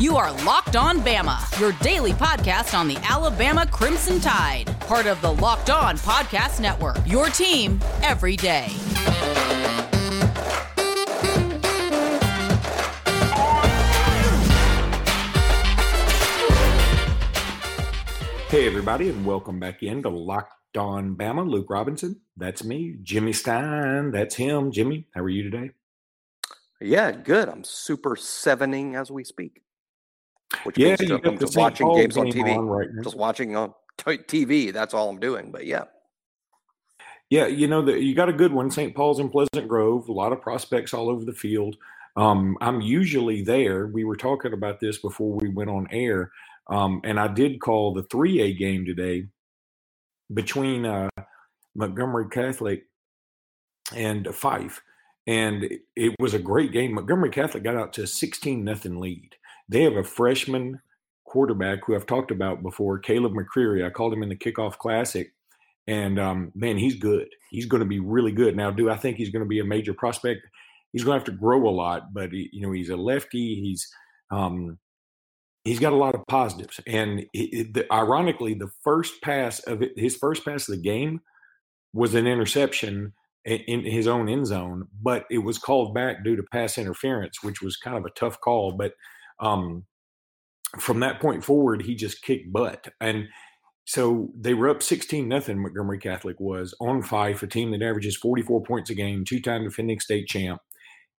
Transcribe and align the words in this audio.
You 0.00 0.16
are 0.16 0.32
Locked 0.46 0.76
On 0.76 1.00
Bama, 1.00 1.60
your 1.60 1.72
daily 1.82 2.12
podcast 2.12 2.72
on 2.72 2.88
the 2.88 2.96
Alabama 3.06 3.66
Crimson 3.66 4.18
Tide, 4.18 4.64
part 4.80 5.04
of 5.04 5.20
the 5.20 5.30
Locked 5.30 5.68
On 5.68 5.98
Podcast 5.98 6.58
Network. 6.58 6.96
Your 7.04 7.26
team 7.26 7.78
every 8.00 8.34
day. 8.34 8.68
Hey, 18.48 18.66
everybody, 18.66 19.10
and 19.10 19.26
welcome 19.26 19.60
back 19.60 19.82
in 19.82 20.02
to 20.04 20.08
Locked 20.08 20.78
On 20.78 21.14
Bama. 21.14 21.46
Luke 21.46 21.68
Robinson, 21.68 22.22
that's 22.38 22.64
me. 22.64 22.96
Jimmy 23.02 23.34
Stein, 23.34 24.12
that's 24.12 24.34
him. 24.34 24.72
Jimmy, 24.72 25.08
how 25.14 25.20
are 25.20 25.28
you 25.28 25.42
today? 25.42 25.72
Yeah, 26.80 27.12
good. 27.12 27.50
I'm 27.50 27.64
super 27.64 28.16
sevening 28.16 28.96
as 28.96 29.10
we 29.10 29.24
speak. 29.24 29.60
Which 30.64 30.78
yeah, 30.78 30.96
means 30.98 31.12
I'm 31.24 31.38
just 31.38 31.56
watching 31.56 31.94
games 31.94 32.16
on 32.16 32.26
TV. 32.26 32.56
On 32.56 32.66
right 32.66 32.88
just 33.02 33.16
watching 33.16 33.56
on 33.56 33.72
TV. 33.98 34.72
That's 34.72 34.94
all 34.94 35.08
I'm 35.08 35.20
doing. 35.20 35.50
But 35.50 35.66
yeah. 35.66 35.84
Yeah, 37.30 37.46
you 37.46 37.68
know, 37.68 37.80
the, 37.82 37.92
you 37.92 38.14
got 38.16 38.28
a 38.28 38.32
good 38.32 38.52
one. 38.52 38.72
St. 38.72 38.94
Paul's 38.94 39.20
in 39.20 39.30
Pleasant 39.30 39.68
Grove. 39.68 40.08
A 40.08 40.12
lot 40.12 40.32
of 40.32 40.40
prospects 40.40 40.92
all 40.92 41.08
over 41.08 41.24
the 41.24 41.32
field. 41.32 41.76
Um, 42.16 42.58
I'm 42.60 42.80
usually 42.80 43.42
there. 43.42 43.86
We 43.86 44.02
were 44.02 44.16
talking 44.16 44.52
about 44.52 44.80
this 44.80 44.98
before 44.98 45.32
we 45.32 45.48
went 45.48 45.70
on 45.70 45.86
air. 45.92 46.32
Um, 46.68 47.00
and 47.04 47.20
I 47.20 47.28
did 47.28 47.60
call 47.60 47.94
the 47.94 48.02
3A 48.04 48.58
game 48.58 48.84
today 48.84 49.28
between 50.34 50.84
uh, 50.84 51.08
Montgomery 51.76 52.28
Catholic 52.30 52.84
and 53.94 54.26
Fyffe. 54.26 54.80
And 55.26 55.70
it 55.94 56.14
was 56.18 56.34
a 56.34 56.38
great 56.38 56.72
game. 56.72 56.94
Montgomery 56.94 57.30
Catholic 57.30 57.62
got 57.62 57.76
out 57.76 57.92
to 57.94 58.02
a 58.02 58.06
16 58.06 58.64
nothing 58.64 58.98
lead. 58.98 59.36
They 59.70 59.82
have 59.82 59.96
a 59.96 60.04
freshman 60.04 60.80
quarterback 61.24 61.78
who 61.86 61.94
I've 61.94 62.06
talked 62.06 62.32
about 62.32 62.62
before, 62.62 62.98
Caleb 62.98 63.34
McCreary. 63.34 63.86
I 63.86 63.90
called 63.90 64.12
him 64.12 64.22
in 64.22 64.28
the 64.28 64.36
kickoff 64.36 64.76
classic. 64.78 65.32
And 65.86 66.18
um, 66.18 66.52
man, 66.54 66.76
he's 66.76 66.96
good. 66.96 67.28
He's 67.50 67.66
going 67.66 67.80
to 67.80 67.88
be 67.88 68.00
really 68.00 68.32
good. 68.32 68.56
Now, 68.56 68.70
do 68.70 68.90
I 68.90 68.96
think 68.96 69.16
he's 69.16 69.30
going 69.30 69.44
to 69.44 69.48
be 69.48 69.60
a 69.60 69.64
major 69.64 69.94
prospect? 69.94 70.40
He's 70.92 71.04
going 71.04 71.14
to 71.14 71.20
have 71.20 71.32
to 71.34 71.40
grow 71.40 71.68
a 71.68 71.70
lot, 71.70 72.12
but 72.12 72.32
he, 72.32 72.48
you 72.52 72.60
know, 72.60 72.72
he's 72.72 72.90
a 72.90 72.96
lefty. 72.96 73.60
He's 73.60 73.88
um, 74.30 74.78
he's 75.64 75.78
got 75.78 75.92
a 75.92 75.96
lot 75.96 76.14
of 76.14 76.26
positives. 76.26 76.80
And 76.86 77.26
ironically, 77.92 78.54
the 78.54 78.70
first 78.82 79.22
pass 79.22 79.60
of 79.60 79.82
it, 79.82 79.92
his 79.96 80.16
first 80.16 80.44
pass 80.44 80.68
of 80.68 80.74
the 80.74 80.82
game 80.82 81.20
was 81.92 82.14
an 82.14 82.26
interception 82.26 83.12
in, 83.44 83.60
in 83.60 83.84
his 83.84 84.06
own 84.06 84.28
end 84.28 84.46
zone, 84.46 84.88
but 85.00 85.26
it 85.30 85.38
was 85.38 85.58
called 85.58 85.94
back 85.94 86.24
due 86.24 86.36
to 86.36 86.42
pass 86.52 86.78
interference, 86.78 87.42
which 87.42 87.62
was 87.62 87.76
kind 87.76 87.96
of 87.96 88.04
a 88.04 88.10
tough 88.10 88.40
call. 88.40 88.72
But 88.72 88.92
um, 89.40 89.84
from 90.78 91.00
that 91.00 91.20
point 91.20 91.44
forward, 91.44 91.82
he 91.82 91.94
just 91.94 92.22
kicked 92.22 92.52
butt. 92.52 92.88
And 93.00 93.28
so 93.84 94.28
they 94.38 94.54
were 94.54 94.68
up 94.68 94.82
16 94.82 95.26
nothing. 95.26 95.60
Montgomery 95.60 95.98
Catholic 95.98 96.38
was 96.38 96.74
on 96.80 97.02
Fyffe, 97.02 97.42
a 97.42 97.46
team 97.46 97.72
that 97.72 97.82
averages 97.82 98.16
44 98.16 98.62
points 98.62 98.90
a 98.90 98.94
game, 98.94 99.24
two 99.24 99.40
time 99.40 99.64
defending 99.64 99.98
state 99.98 100.28
champ. 100.28 100.60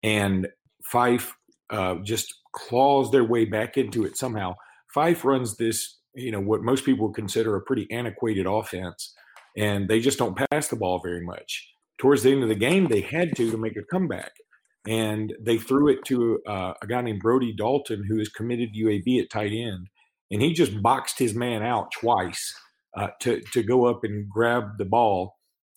And 0.02 0.46
Fyffe 0.92 1.32
uh, 1.70 1.96
just 2.04 2.32
claws 2.52 3.10
their 3.10 3.24
way 3.24 3.44
back 3.44 3.76
into 3.76 4.04
it 4.04 4.16
somehow. 4.16 4.54
Fyffe 4.94 5.24
runs 5.24 5.56
this, 5.56 5.98
you 6.14 6.30
know, 6.30 6.40
what 6.40 6.62
most 6.62 6.84
people 6.84 7.12
consider 7.12 7.56
a 7.56 7.62
pretty 7.62 7.86
antiquated 7.90 8.46
offense, 8.46 9.14
and 9.56 9.88
they 9.88 10.00
just 10.00 10.18
don't 10.18 10.38
pass 10.50 10.68
the 10.68 10.76
ball 10.76 11.00
very 11.02 11.24
much. 11.24 11.68
Towards 11.98 12.22
the 12.22 12.32
end 12.32 12.42
of 12.42 12.48
the 12.48 12.54
game, 12.54 12.88
they 12.88 13.02
had 13.02 13.36
to 13.36 13.50
to 13.50 13.56
make 13.56 13.76
a 13.76 13.82
comeback 13.82 14.32
and 14.86 15.34
they 15.40 15.58
threw 15.58 15.88
it 15.88 16.04
to 16.06 16.40
uh, 16.46 16.74
a 16.80 16.86
guy 16.86 17.02
named 17.02 17.20
Brody 17.20 17.52
Dalton, 17.52 18.04
who 18.04 18.18
is 18.18 18.28
committed 18.28 18.72
to 18.72 18.80
UAB 18.80 19.22
at 19.22 19.30
tight 19.30 19.52
end, 19.52 19.88
and 20.30 20.40
he 20.40 20.52
just 20.52 20.82
boxed 20.82 21.18
his 21.18 21.34
man 21.34 21.62
out 21.62 21.92
twice 21.92 22.54
uh, 22.96 23.08
to 23.20 23.40
to 23.52 23.62
go 23.62 23.86
up 23.86 24.04
and 24.04 24.28
grab 24.28 24.78
the 24.78 24.84
ball. 24.84 25.36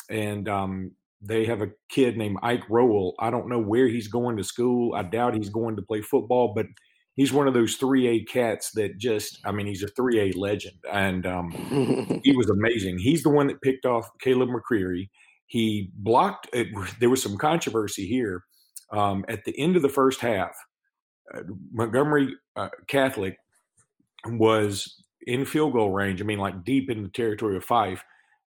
And 0.10 0.48
um, 0.50 0.92
they 1.22 1.46
have 1.46 1.62
a 1.62 1.72
kid 1.90 2.18
named 2.18 2.38
Ike 2.44 2.70
Rowell. 2.70 3.16
I 3.20 3.30
don't 3.30 3.48
know 3.48 3.60
where 3.60 3.88
he's 3.88 4.08
going 4.08 4.38
to 4.38 4.44
school. 4.44 4.94
I 4.94 5.04
doubt 5.04 5.36
he's 5.36 5.50
going 5.50 5.78
to 5.78 5.82
play 5.82 6.02
football, 6.02 6.54
but 6.54 6.66
he's 7.16 7.32
one 7.32 7.48
of 7.48 7.54
those 7.54 7.78
3A 7.78 8.28
cats 8.28 8.72
that 8.72 8.98
just, 8.98 9.40
I 9.46 9.52
mean, 9.52 9.66
he's 9.66 9.84
a 9.84 9.92
3A 9.92 10.36
legend. 10.36 10.76
And 10.92 11.26
um, 11.26 11.52
he 12.24 12.32
was 12.36 12.50
amazing. 12.50 13.00
He's 13.00 13.24
the 13.24 13.30
one 13.30 13.48
that 13.48 13.62
picked 13.62 13.86
off 13.86 14.10
Caleb 14.20 14.50
McCreary. 14.50 15.10
He 15.48 15.92
blocked, 15.96 16.50
it, 16.52 16.68
there 17.00 17.10
was 17.10 17.24
some 17.24 17.38
controversy 17.38 18.06
here 18.06 18.44
um, 18.94 19.26
at 19.28 19.44
the 19.44 19.58
end 19.60 19.76
of 19.76 19.82
the 19.82 19.90
first 19.90 20.22
half, 20.22 20.56
uh, 21.34 21.42
Montgomery 21.72 22.36
uh, 22.56 22.70
Catholic 22.88 23.38
was 24.26 25.04
in 25.26 25.46
field 25.46 25.74
goal 25.74 25.92
range. 25.92 26.22
I 26.22 26.26
mean, 26.26 26.40
like 26.40 26.64
deep 26.64 26.90
in 26.90 27.04
the 27.04 27.10
territory 27.10 27.58
of 27.58 27.66
Fyffe. 27.66 28.00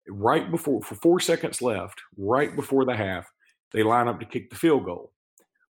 Right 0.07 0.51
before, 0.51 0.83
for 0.83 0.97
four 0.97 1.19
seconds 1.19 1.63
left, 1.63 1.99
right 2.19 2.55
before 2.55 2.85
the 2.85 2.95
half, 2.95 3.27
they 3.73 3.83
line 3.83 4.07
up 4.07 4.21
to 4.21 4.27
kick 4.27 4.51
the 4.51 4.57
field 4.57 4.85
goal. 4.85 5.13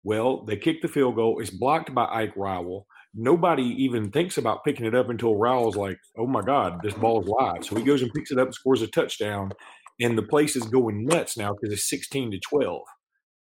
Well, 0.04 0.46
they 0.46 0.56
kick 0.56 0.82
the 0.82 0.88
field 0.88 1.16
goal. 1.16 1.40
It's 1.42 1.50
blocked 1.50 1.94
by 1.94 2.06
Ike 2.06 2.38
Rowell. 2.38 2.88
Nobody 3.14 3.64
even 3.84 4.10
thinks 4.10 4.38
about 4.38 4.64
picking 4.64 4.86
it 4.86 4.96
up 4.96 5.10
until 5.10 5.36
Rowell's 5.36 5.76
like, 5.76 6.00
"Oh 6.18 6.28
my 6.28 6.42
God, 6.42 6.80
this 6.82 6.94
ball 6.94 7.22
is 7.22 7.28
live!" 7.28 7.66
So 7.66 7.76
he 7.76 7.84
goes 7.84 8.02
and 8.02 8.14
picks 8.14 8.32
it 8.32 8.40
up, 8.40 8.54
scores 8.54 8.82
a 8.82 8.88
touchdown, 8.88 9.52
and 10.00 10.18
the 10.18 10.24
place 10.24 10.56
is 10.56 10.64
going 10.64 11.06
nuts 11.06 11.36
now 11.36 11.52
because 11.54 11.74
it's 11.74 11.90
sixteen 11.90 12.32
to 12.32 12.40
twelve. 12.40 12.84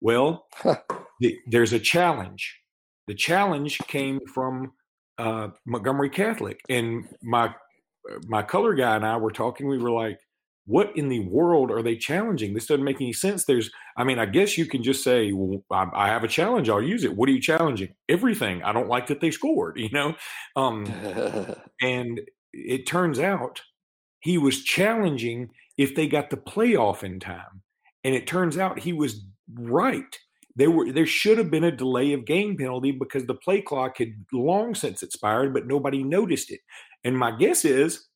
Well, 0.03 0.47
the, 1.21 1.39
there's 1.47 1.73
a 1.73 1.79
challenge. 1.79 2.61
The 3.07 3.15
challenge 3.15 3.79
came 3.87 4.21
from 4.35 4.73
uh, 5.19 5.49
Montgomery 5.67 6.11
Catholic, 6.11 6.61
and 6.69 7.07
my 7.23 7.55
my 8.27 8.43
color 8.43 8.75
guy 8.75 8.97
and 8.97 9.07
I 9.07 9.17
were 9.17 9.31
talking. 9.31 9.69
We 9.69 9.79
were 9.79 9.93
like, 9.93 10.19
"What 10.67 10.97
in 10.97 11.09
the 11.09 11.21
world 11.21 11.71
are 11.71 11.83
they 11.83 11.97
challenging? 11.97 12.55
This 12.55 12.67
doesn't 12.67 12.85
make 12.85 13.01
any 13.01 13.13
sense." 13.13 13.45
There's, 13.45 13.71
I 13.97 14.05
mean, 14.05 14.19
I 14.19 14.27
guess 14.27 14.59
you 14.59 14.67
can 14.67 14.83
just 14.83 15.05
say, 15.05 15.33
"Well, 15.33 15.65
I, 15.71 15.87
I 15.95 16.09
have 16.09 16.25
a 16.25 16.29
challenge. 16.29 16.69
I'll 16.69 16.83
use 16.83 17.05
it." 17.05 17.17
What 17.17 17.29
are 17.29 17.33
you 17.33 17.41
challenging? 17.41 17.95
Everything. 18.09 18.63
I 18.65 18.73
don't 18.73 18.89
like 18.89 19.07
that 19.09 19.21
they 19.21 19.31
scored. 19.31 19.77
You 19.83 19.91
know, 19.91 20.15
um, 20.57 20.85
and 21.83 22.21
it 22.53 22.87
turns 22.87 23.21
out 23.21 23.63
he 24.21 24.39
was 24.39 24.63
challenging 24.65 25.51
if 25.79 25.95
they 25.95 26.07
got 26.09 26.31
the 26.31 26.37
playoff 26.37 27.05
in 27.05 27.21
time, 27.21 27.63
and 28.05 28.15
it 28.15 28.27
turns 28.27 28.59
out 28.59 28.81
he 28.81 28.93
was 28.93 29.25
right. 29.55 30.19
There 30.55 30.71
were 30.71 30.93
there 30.93 31.07
should 31.07 31.39
have 31.39 31.51
been 31.51 31.65
a 31.65 31.75
delay 31.75 32.13
of 32.13 32.27
game 32.27 32.57
penalty 32.57 32.93
because 32.93 33.25
the 33.27 33.35
play 33.35 33.63
clock 33.63 33.99
had 33.99 34.13
long 34.33 34.75
since 34.75 35.03
expired, 35.03 35.55
but 35.55 35.67
nobody 35.67 36.03
noticed 36.03 36.51
it. 36.51 36.61
And 37.05 37.17
my 37.17 37.35
guess 37.35 37.65
is, 37.65 38.09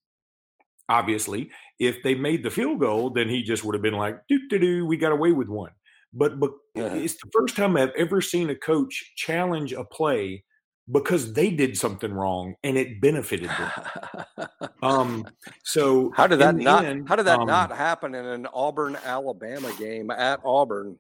obviously, 0.88 1.50
if 1.78 2.02
they 2.02 2.14
made 2.14 2.42
the 2.42 2.50
field 2.50 2.80
goal, 2.80 3.10
then 3.10 3.28
he 3.28 3.42
just 3.42 3.64
would 3.64 3.74
have 3.74 3.82
been 3.82 3.94
like, 3.94 4.18
"Do 4.28 4.38
do 4.48 4.58
do, 4.58 4.86
we 4.86 4.96
got 4.96 5.12
away 5.12 5.32
with 5.32 5.48
one." 5.48 5.72
But 6.12 6.38
but 6.38 6.50
yeah. 6.74 6.94
it's 6.94 7.14
the 7.14 7.30
first 7.32 7.56
time 7.56 7.76
I've 7.76 7.92
ever 7.96 8.20
seen 8.20 8.50
a 8.50 8.54
coach 8.54 9.12
challenge 9.16 9.72
a 9.72 9.84
play 9.84 10.44
because 10.90 11.32
they 11.32 11.50
did 11.50 11.76
something 11.76 12.12
wrong 12.12 12.54
and 12.62 12.78
it 12.78 13.00
benefited 13.00 13.50
them. 13.50 14.46
um, 14.82 15.26
so 15.64 16.12
how 16.14 16.26
did 16.26 16.38
that 16.38 16.56
not? 16.56 16.84
End, 16.84 17.08
how 17.08 17.16
did 17.16 17.26
that 17.26 17.40
um, 17.40 17.46
not 17.46 17.74
happen 17.74 18.14
in 18.14 18.24
an 18.24 18.46
Auburn 18.52 18.96
Alabama 19.04 19.72
game 19.78 20.10
at 20.10 20.40
Auburn? 20.44 20.98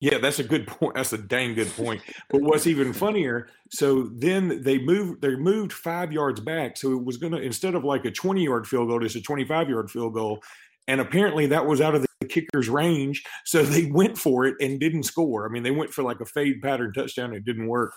Yeah, 0.00 0.18
that's 0.18 0.38
a 0.38 0.44
good 0.44 0.66
point. 0.66 0.94
That's 0.94 1.12
a 1.12 1.18
dang 1.18 1.54
good 1.54 1.70
point. 1.74 2.02
But 2.30 2.42
what's 2.42 2.66
even 2.66 2.92
funnier, 2.92 3.48
so 3.70 4.10
then 4.14 4.62
they 4.62 4.78
moved 4.78 5.22
they 5.22 5.36
moved 5.36 5.72
five 5.72 6.12
yards 6.12 6.40
back. 6.40 6.76
So 6.76 6.92
it 6.92 7.04
was 7.04 7.16
gonna 7.16 7.38
instead 7.38 7.74
of 7.74 7.84
like 7.84 8.04
a 8.04 8.10
20 8.10 8.44
yard 8.44 8.66
field 8.66 8.88
goal, 8.88 9.04
it's 9.04 9.16
a 9.16 9.22
25 9.22 9.68
yard 9.68 9.90
field 9.90 10.14
goal. 10.14 10.42
And 10.88 11.00
apparently 11.00 11.46
that 11.46 11.66
was 11.66 11.80
out 11.80 11.94
of 11.96 12.02
the 12.20 12.28
kicker's 12.28 12.68
range. 12.68 13.24
So 13.44 13.62
they 13.62 13.86
went 13.86 14.16
for 14.16 14.44
it 14.46 14.54
and 14.60 14.78
didn't 14.78 15.02
score. 15.02 15.46
I 15.46 15.52
mean, 15.52 15.64
they 15.64 15.72
went 15.72 15.92
for 15.92 16.02
like 16.02 16.20
a 16.20 16.26
fade 16.26 16.62
pattern 16.62 16.92
touchdown. 16.92 17.34
It 17.34 17.44
didn't 17.44 17.66
work. 17.66 17.92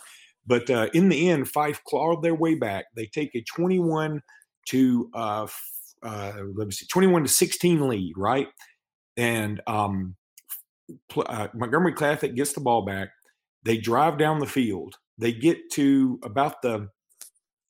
But 0.48 0.70
uh, 0.72 0.90
in 0.94 1.10
the 1.10 1.30
end, 1.30 1.46
Fyffe 1.46 1.84
clawed 1.84 2.24
their 2.24 2.34
way 2.34 2.56
back. 2.56 2.86
They 2.96 3.06
take 3.06 3.36
a 3.36 3.44
21 3.44 4.22
to 4.70 5.10
uh, 5.14 5.48
uh, 6.04 6.34
let 6.56 6.68
me 6.68 6.72
see, 6.72 6.86
21 6.88 7.24
to 7.24 7.30
16 7.30 7.88
lead, 7.88 8.14
right? 8.18 8.48
And 9.18 9.62
um, 9.68 10.16
uh, 11.18 11.48
Montgomery 11.54 11.94
Catholic 11.94 12.36
gets 12.36 12.54
the 12.54 12.62
ball 12.62 12.84
back. 12.84 13.10
They 13.64 13.78
drive 13.78 14.18
down 14.18 14.40
the 14.40 14.48
field. 14.48 14.96
They 15.18 15.34
get 15.34 15.72
to 15.74 16.20
about 16.24 16.62
the, 16.62 16.90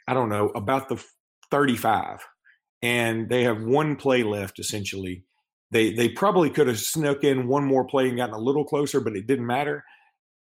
I 0.07 0.13
don't 0.13 0.29
know, 0.29 0.49
about 0.49 0.89
the 0.89 1.03
35, 1.51 2.19
and 2.81 3.27
they 3.27 3.43
have 3.43 3.63
one 3.63 3.95
play 3.95 4.23
left 4.23 4.59
essentially. 4.59 5.23
They 5.71 5.93
they 5.93 6.09
probably 6.09 6.49
could 6.49 6.67
have 6.67 6.79
snuck 6.79 7.23
in 7.23 7.47
one 7.47 7.65
more 7.65 7.85
play 7.85 8.07
and 8.07 8.17
gotten 8.17 8.35
a 8.35 8.39
little 8.39 8.65
closer, 8.65 8.99
but 8.99 9.15
it 9.15 9.27
didn't 9.27 9.45
matter. 9.45 9.83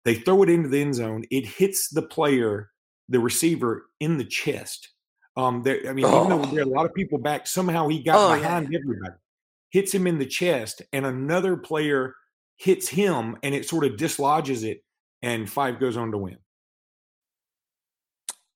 They 0.05 0.15
throw 0.15 0.43
it 0.43 0.51
into 0.51 0.69
the 0.69 0.81
end 0.81 0.95
zone. 0.95 1.25
It 1.31 1.45
hits 1.45 1.89
the 1.89 2.03
player, 2.03 2.71
the 3.09 3.21
receiver, 3.21 3.87
in 4.01 4.19
the 4.19 4.25
chest. 4.25 4.91
Um, 5.37 5.63
there, 5.63 5.81
I 5.89 5.93
mean, 5.93 6.05
oh. 6.05 6.25
even 6.25 6.29
though 6.31 6.47
there 6.47 6.61
are 6.61 6.67
a 6.67 6.71
lot 6.71 6.87
of 6.87 6.95
people 6.95 7.19
back, 7.19 7.47
somehow 7.47 7.89
he 7.89 8.03
got 8.03 8.17
oh, 8.17 8.35
behind 8.37 8.69
yeah. 8.71 8.79
everybody, 8.79 9.15
hits 9.71 9.93
him 9.93 10.07
in 10.07 10.19
the 10.19 10.27
chest, 10.27 10.83
and 10.93 11.05
another 11.05 11.57
player 11.57 12.15
hits 12.59 12.89
him 12.89 13.37
and 13.43 13.55
it 13.55 13.67
sort 13.67 13.85
of 13.85 13.97
dislodges 13.97 14.65
it, 14.65 14.85
and 15.23 15.47
Fyffe 15.47 15.81
goes 15.81 15.97
on 15.97 16.11
to 16.13 16.19
win. 16.19 16.37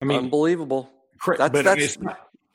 I 0.03 0.05
mean, 0.05 0.19
unbelievable. 0.19 0.91
That's, 1.27 1.53
but 1.53 1.65
that's, 1.65 1.97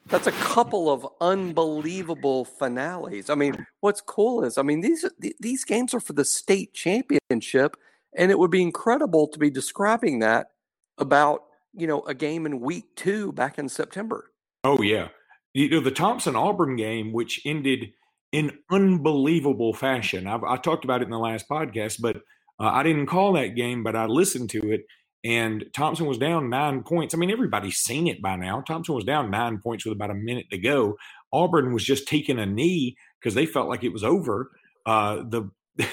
that's 0.08 0.28
a 0.28 0.32
couple 0.34 0.90
of 0.90 1.08
unbelievable 1.22 2.44
finales. 2.44 3.30
I 3.30 3.36
mean, 3.36 3.66
what's 3.80 4.02
cool 4.02 4.44
is, 4.44 4.58
I 4.58 4.62
mean, 4.62 4.82
these 4.82 5.06
these 5.40 5.64
games 5.64 5.94
are 5.94 6.02
for 6.02 6.14
the 6.14 6.26
state 6.26 6.74
championship, 6.74 7.78
and 8.14 8.30
it 8.30 8.38
would 8.38 8.52
be 8.52 8.62
incredible 8.62 9.28
to 9.30 9.40
be 9.40 9.50
describing 9.50 10.20
that 10.20 10.52
about 10.98 11.44
you 11.74 11.88
know 11.88 12.02
a 12.02 12.14
game 12.14 12.46
in 12.46 12.60
week 12.60 12.86
two 12.96 13.32
back 13.32 13.58
in 13.58 13.70
September. 13.70 14.32
Oh 14.66 14.82
yeah, 14.82 15.08
you 15.54 15.70
know 15.70 15.80
the 15.80 15.92
Thompson 15.92 16.36
Auburn 16.36 16.76
game, 16.76 17.14
which 17.14 17.42
ended 17.46 17.94
in 18.32 18.52
unbelievable 18.72 19.74
fashion. 19.74 20.28
I've, 20.28 20.44
I 20.44 20.58
talked 20.58 20.84
about 20.84 21.02
it 21.02 21.06
in 21.06 21.12
the 21.12 21.20
last 21.20 21.48
podcast, 21.50 22.02
but 22.02 22.18
uh, 22.60 22.70
I 22.72 22.84
didn't 22.84 23.08
call 23.08 23.34
that 23.34 23.56
game, 23.56 23.84
but 23.84 23.96
I 23.96 24.06
listened 24.06 24.50
to 24.52 24.72
it. 24.72 24.82
And 25.24 25.66
Thompson 25.74 26.06
was 26.06 26.18
down 26.18 26.50
nine 26.50 26.84
points. 26.84 27.14
I 27.14 27.18
mean, 27.18 27.32
everybody's 27.32 27.78
seen 27.78 28.08
it 28.08 28.22
by 28.22 28.36
now. 28.36 28.62
Thompson 28.62 28.96
was 28.96 29.04
down 29.04 29.32
nine 29.32 29.60
points 29.60 29.86
with 29.86 29.94
about 29.94 30.12
a 30.12 30.16
minute 30.16 30.46
to 30.52 30.58
go. 30.58 30.96
Auburn 31.34 31.74
was 31.74 31.84
just 31.84 32.08
taking 32.08 32.40
a 32.40 32.46
knee 32.46 32.96
because 33.20 33.34
they 33.34 33.46
felt 33.46 33.68
like 33.68 33.84
it 33.84 33.94
was 33.94 34.04
over. 34.04 34.52
Uh, 34.86 35.24
the, 35.28 35.50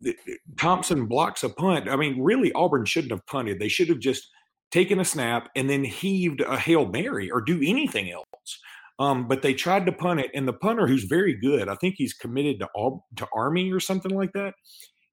the 0.00 0.16
Thompson 0.58 1.06
blocks 1.06 1.42
a 1.42 1.48
punt. 1.48 1.88
I 1.88 1.96
mean, 1.96 2.20
really, 2.20 2.52
Auburn 2.52 2.84
shouldn't 2.84 3.12
have 3.12 3.26
punted. 3.26 3.58
They 3.58 3.68
should 3.68 3.88
have 3.88 4.00
just 4.00 4.28
taken 4.70 4.98
a 4.98 5.04
snap 5.04 5.48
and 5.54 5.70
then 5.70 5.84
heaved 5.84 6.40
a 6.40 6.58
hail 6.58 6.86
mary 6.86 7.30
or 7.30 7.40
do 7.40 7.60
anything 7.64 8.10
else. 8.10 8.58
Um, 8.98 9.28
but 9.28 9.42
they 9.42 9.52
tried 9.52 9.86
to 9.86 9.92
punt 9.92 10.20
it, 10.20 10.30
and 10.34 10.48
the 10.48 10.54
punter, 10.54 10.86
who's 10.86 11.04
very 11.04 11.34
good, 11.38 11.68
I 11.68 11.74
think 11.74 11.96
he's 11.98 12.14
committed 12.14 12.60
to 12.60 12.68
all 12.74 13.04
to 13.16 13.26
Army 13.34 13.70
or 13.70 13.80
something 13.80 14.12
like 14.12 14.32
that. 14.32 14.54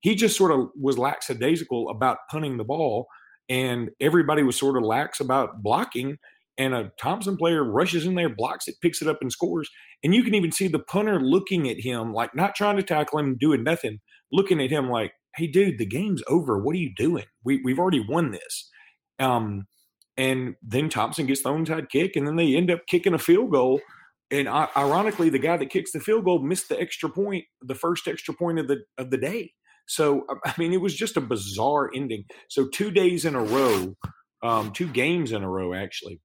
He 0.02 0.16
just 0.16 0.38
sort 0.38 0.52
of 0.52 0.70
was 0.80 0.98
lackadaisical 0.98 1.90
about 1.90 2.18
punting 2.32 2.58
the 2.58 2.64
ball, 2.64 3.08
and 3.50 3.90
everybody 4.00 4.44
was 4.44 4.58
sort 4.58 4.78
of 4.78 4.84
lax 4.84 5.20
about 5.20 5.62
blocking. 5.62 6.18
And 6.58 6.74
a 6.76 6.92
Thompson 7.00 7.36
player 7.36 7.64
rushes 7.64 8.06
in 8.06 8.16
there, 8.16 8.30
blocks 8.30 8.68
it, 8.68 8.76
picks 8.82 9.02
it 9.02 9.08
up, 9.08 9.18
and 9.22 9.32
scores. 9.32 9.70
And 10.04 10.14
you 10.14 10.24
can 10.24 10.36
even 10.36 10.52
see 10.52 10.68
the 10.68 10.80
punter 10.80 11.20
looking 11.20 11.68
at 11.70 11.80
him, 11.80 12.14
like 12.14 12.36
not 12.36 12.56
trying 12.56 12.78
to 12.78 12.84
tackle 12.84 13.20
him, 13.20 13.38
doing 13.38 13.64
nothing, 13.64 14.00
looking 14.32 14.62
at 14.62 14.70
him 14.70 14.90
like, 14.90 15.14
"Hey, 15.36 15.48
dude, 15.48 15.78
the 15.78 15.86
game's 15.86 16.22
over. 16.28 16.60
What 16.60 16.76
are 16.76 16.80
you 16.80 16.94
doing? 16.96 17.26
We, 17.44 17.60
we've 17.64 17.80
already 17.80 18.06
won 18.08 18.32
this." 18.32 18.70
Um, 19.20 19.66
and 20.18 20.56
then 20.62 20.90
Thompson 20.90 21.26
gets 21.26 21.44
the 21.44 21.50
onside 21.50 21.90
kick, 21.90 22.16
and 22.16 22.28
then 22.28 22.36
they 22.36 22.56
end 22.56 22.72
up 22.72 22.86
kicking 22.88 23.14
a 23.14 23.20
field 23.20 23.52
goal. 23.52 23.82
And 24.32 24.48
ironically, 24.48 25.30
the 25.30 25.40
guy 25.40 25.58
that 25.58 25.70
kicks 25.70 25.92
the 25.92 26.00
field 26.00 26.26
goal 26.26 26.40
missed 26.40 26.70
the 26.70 26.80
extra 26.80 27.10
point, 27.10 27.46
the 27.62 27.76
first 27.76 28.08
extra 28.08 28.34
point 28.34 28.60
of 28.60 28.68
the 28.68 28.84
of 28.98 29.12
the 29.12 29.18
day. 29.18 29.54
So 29.88 30.26
I 30.46 30.54
mean, 30.58 30.74
it 30.74 30.82
was 30.82 30.96
just 30.96 31.18
a 31.18 31.22
bizarre 31.22 31.92
ending. 31.94 32.26
So 32.50 32.68
two 32.68 32.92
days 32.92 33.26
in 33.26 33.36
a 33.36 33.44
row, 33.44 33.96
um, 34.44 34.72
two 34.72 34.88
games 34.88 35.32
in 35.32 35.44
a 35.44 35.50
row, 35.50 35.74
actually. 35.74 36.20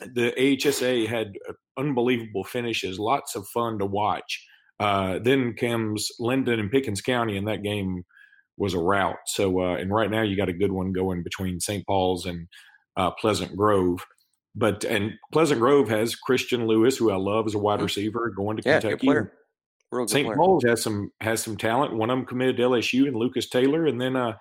The 0.00 0.32
AHSA 0.36 1.06
had 1.06 1.34
unbelievable 1.78 2.44
finishes, 2.44 2.98
lots 2.98 3.36
of 3.36 3.46
fun 3.48 3.78
to 3.78 3.86
watch. 3.86 4.44
Uh, 4.80 5.20
then 5.22 5.54
comes 5.54 6.08
Linden 6.18 6.58
and 6.58 6.70
Pickens 6.70 7.00
County, 7.00 7.36
and 7.36 7.46
that 7.46 7.62
game 7.62 8.02
was 8.56 8.74
a 8.74 8.78
rout. 8.78 9.16
So, 9.26 9.60
uh, 9.60 9.76
and 9.76 9.92
right 9.92 10.10
now 10.10 10.22
you 10.22 10.36
got 10.36 10.48
a 10.48 10.52
good 10.52 10.72
one 10.72 10.92
going 10.92 11.22
between 11.22 11.60
St. 11.60 11.86
Paul's 11.86 12.26
and 12.26 12.48
uh, 12.96 13.10
Pleasant 13.12 13.56
Grove. 13.56 14.04
But 14.54 14.84
and 14.84 15.14
Pleasant 15.32 15.60
Grove 15.60 15.88
has 15.88 16.14
Christian 16.14 16.66
Lewis, 16.66 16.96
who 16.96 17.10
I 17.10 17.16
love 17.16 17.46
as 17.46 17.54
a 17.54 17.58
wide 17.58 17.80
mm. 17.80 17.84
receiver, 17.84 18.30
going 18.30 18.58
to 18.58 18.62
yeah, 18.64 18.80
Kentucky. 18.80 19.30
St. 20.06 20.34
Paul's 20.34 20.64
has 20.64 20.82
some 20.82 21.12
has 21.20 21.42
some 21.42 21.56
talent. 21.56 21.94
One 21.94 22.10
of 22.10 22.16
them 22.16 22.26
committed 22.26 22.56
to 22.56 22.62
LSU 22.62 23.06
and 23.06 23.16
Lucas 23.16 23.48
Taylor, 23.48 23.86
and 23.86 24.00
then 24.00 24.16
uh, 24.16 24.34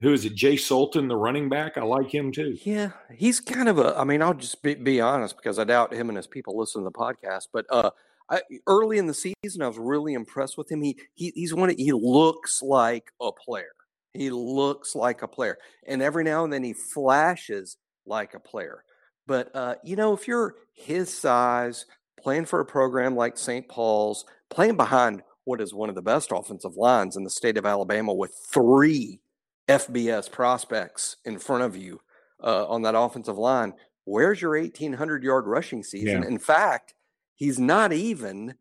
who 0.00 0.12
is 0.12 0.24
it? 0.24 0.34
Jay 0.34 0.56
Sultan, 0.56 1.08
the 1.08 1.16
running 1.16 1.48
back. 1.48 1.76
I 1.76 1.82
like 1.82 2.12
him 2.12 2.30
too. 2.30 2.56
Yeah, 2.62 2.90
he's 3.14 3.40
kind 3.40 3.68
of 3.68 3.78
a. 3.78 3.98
I 3.98 4.04
mean, 4.04 4.22
I'll 4.22 4.34
just 4.34 4.62
be, 4.62 4.74
be 4.74 5.00
honest 5.00 5.36
because 5.36 5.58
I 5.58 5.64
doubt 5.64 5.94
him 5.94 6.08
and 6.08 6.16
his 6.16 6.26
people 6.26 6.56
listen 6.56 6.82
to 6.82 6.84
the 6.84 6.92
podcast. 6.92 7.48
But 7.52 7.66
uh, 7.70 7.90
I, 8.30 8.42
early 8.66 8.98
in 8.98 9.06
the 9.06 9.14
season, 9.14 9.62
I 9.62 9.68
was 9.68 9.78
really 9.78 10.14
impressed 10.14 10.58
with 10.58 10.70
him. 10.70 10.82
He, 10.82 10.98
he 11.14 11.32
he's 11.34 11.54
one. 11.54 11.70
Of, 11.70 11.76
he 11.76 11.92
looks 11.92 12.62
like 12.62 13.10
a 13.20 13.32
player. 13.32 13.72
He 14.14 14.30
looks 14.30 14.94
like 14.94 15.22
a 15.22 15.28
player, 15.28 15.58
and 15.86 16.02
every 16.02 16.24
now 16.24 16.44
and 16.44 16.52
then 16.52 16.62
he 16.62 16.74
flashes 16.74 17.76
like 18.08 18.34
a 18.34 18.40
player. 18.40 18.84
But, 19.26 19.54
uh, 19.54 19.74
you 19.84 19.96
know, 19.96 20.14
if 20.14 20.26
you're 20.26 20.54
his 20.72 21.12
size, 21.12 21.86
playing 22.20 22.46
for 22.46 22.60
a 22.60 22.64
program 22.64 23.14
like 23.14 23.38
St. 23.38 23.68
Paul's, 23.68 24.24
playing 24.50 24.76
behind 24.76 25.22
what 25.44 25.60
is 25.60 25.72
one 25.72 25.88
of 25.88 25.94
the 25.94 26.02
best 26.02 26.30
offensive 26.32 26.76
lines 26.76 27.16
in 27.16 27.24
the 27.24 27.30
state 27.30 27.56
of 27.56 27.66
Alabama 27.66 28.12
with 28.12 28.34
three 28.52 29.20
FBS 29.68 30.30
prospects 30.30 31.16
in 31.24 31.38
front 31.38 31.62
of 31.62 31.76
you 31.76 32.00
uh, 32.42 32.66
on 32.66 32.82
that 32.82 32.94
offensive 32.94 33.38
line, 33.38 33.74
where's 34.04 34.40
your 34.40 34.58
1,800 34.58 35.22
yard 35.22 35.46
rushing 35.46 35.82
season? 35.82 36.22
Yeah. 36.22 36.28
In 36.28 36.38
fact, 36.38 36.94
he's 37.34 37.58
not 37.58 37.92
even 37.92 38.54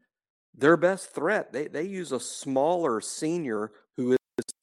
their 0.55 0.77
best 0.77 1.13
threat. 1.13 1.53
They, 1.53 1.67
they 1.67 1.83
use 1.83 2.11
a 2.11 2.19
smaller 2.19 2.99
senior 3.01 3.71
who 3.95 4.13
is 4.13 4.17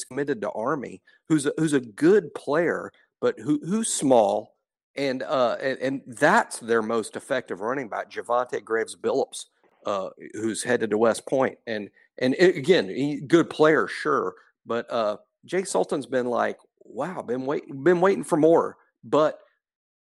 committed 0.08 0.40
to 0.42 0.50
Army, 0.50 1.02
who's 1.28 1.46
a, 1.46 1.52
who's 1.56 1.72
a 1.72 1.81
good 1.81 2.34
player, 2.34 2.92
but 3.20 3.38
who, 3.38 3.60
who's 3.64 3.92
small 3.92 4.54
and 4.96 5.23
uh, 5.23 5.56
and, 5.61 5.79
and, 5.79 6.02
that's 6.06 6.58
their 6.58 6.82
most 6.82 7.17
effective 7.17 7.61
running 7.61 7.88
back, 7.88 8.11
Javante 8.11 8.62
Graves 8.64 8.96
Billups, 8.96 9.46
uh, 9.87 10.11
who's 10.35 10.62
headed 10.62 10.91
to 10.91 10.99
West 10.99 11.26
Point. 11.26 11.58
And 11.67 11.91
and 12.19 12.35
it, 12.38 12.56
again, 12.56 12.88
he, 12.88 13.20
good 13.20 13.50
player, 13.50 13.88
sure, 13.88 14.35
but 14.64 14.91
uh, 14.91 15.17
Jay 15.44 15.62
Sultan's 15.62 16.06
been 16.06 16.26
like, 16.26 16.58
wow, 16.85 17.23
been 17.23 17.44
wait, 17.44 17.64
been 17.82 18.00
waiting 18.00 18.25
for 18.25 18.37
more. 18.37 18.76
But 19.02 19.38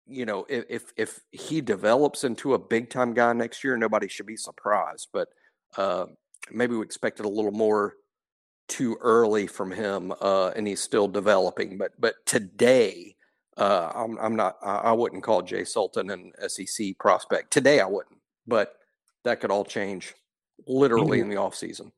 you 0.06 0.26
know, 0.26 0.46
if, 0.48 0.64
if 0.68 0.92
if 0.96 1.20
he 1.32 1.60
develops 1.60 2.24
into 2.24 2.54
a 2.54 2.58
big 2.58 2.90
time 2.90 3.14
guy 3.14 3.32
next 3.32 3.64
year, 3.64 3.76
nobody 3.76 4.08
should 4.08 4.26
be 4.26 4.36
surprised. 4.36 5.08
But 5.12 5.28
uh, 5.76 6.06
maybe 6.52 6.76
we 6.76 6.82
expected 6.82 7.26
a 7.26 7.28
little 7.28 7.52
more 7.52 7.94
too 8.68 8.96
early 9.00 9.46
from 9.46 9.70
him, 9.70 10.12
uh, 10.20 10.48
and 10.50 10.66
he's 10.66 10.80
still 10.80 11.08
developing. 11.08 11.78
But 11.78 11.92
but 11.98 12.14
today 12.26 13.13
uh, 13.56 13.92
I'm, 13.94 14.18
I'm 14.18 14.36
not. 14.36 14.56
I 14.62 14.92
wouldn't 14.92 15.22
call 15.22 15.42
Jay 15.42 15.64
Sultan 15.64 16.10
an 16.10 16.32
SEC 16.48 16.98
prospect 16.98 17.52
today. 17.52 17.80
I 17.80 17.86
wouldn't, 17.86 18.18
but 18.46 18.76
that 19.24 19.40
could 19.40 19.50
all 19.50 19.64
change 19.64 20.14
literally 20.66 21.20
in 21.20 21.28
the 21.28 21.36
off 21.36 21.54
season. 21.54 21.92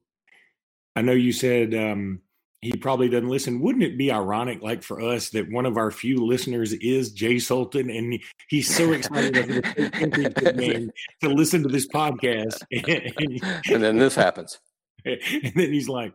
I 0.95 1.03
know 1.03 1.13
you 1.13 1.33
said 1.33 1.75
um, 1.75 2.21
he 2.63 2.73
probably 2.77 3.09
doesn't 3.09 3.29
listen. 3.29 3.61
Wouldn't 3.61 3.85
it 3.85 3.99
be 3.99 4.11
ironic, 4.11 4.63
like 4.63 4.83
for 4.83 5.01
us, 5.01 5.31
that 5.31 5.51
one 5.51 5.67
of 5.67 5.77
our 5.77 5.91
few 5.91 6.25
listeners 6.25 6.73
is 6.75 7.13
Jay 7.13 7.39
Sultan, 7.39 7.91
and 7.91 8.19
he's 8.49 8.75
so 8.75 8.93
excited 8.93 9.37
over 9.37 9.61
the 9.61 10.55
game 10.57 10.91
to 11.23 11.29
listen 11.29 11.63
to 11.63 11.69
this 11.69 11.87
podcast, 11.87 12.63
and 13.73 13.83
then 13.83 13.99
this 13.99 14.15
happens, 14.15 14.59
and 15.05 15.53
then 15.55 15.73
he's 15.73 15.89
like, 15.89 16.15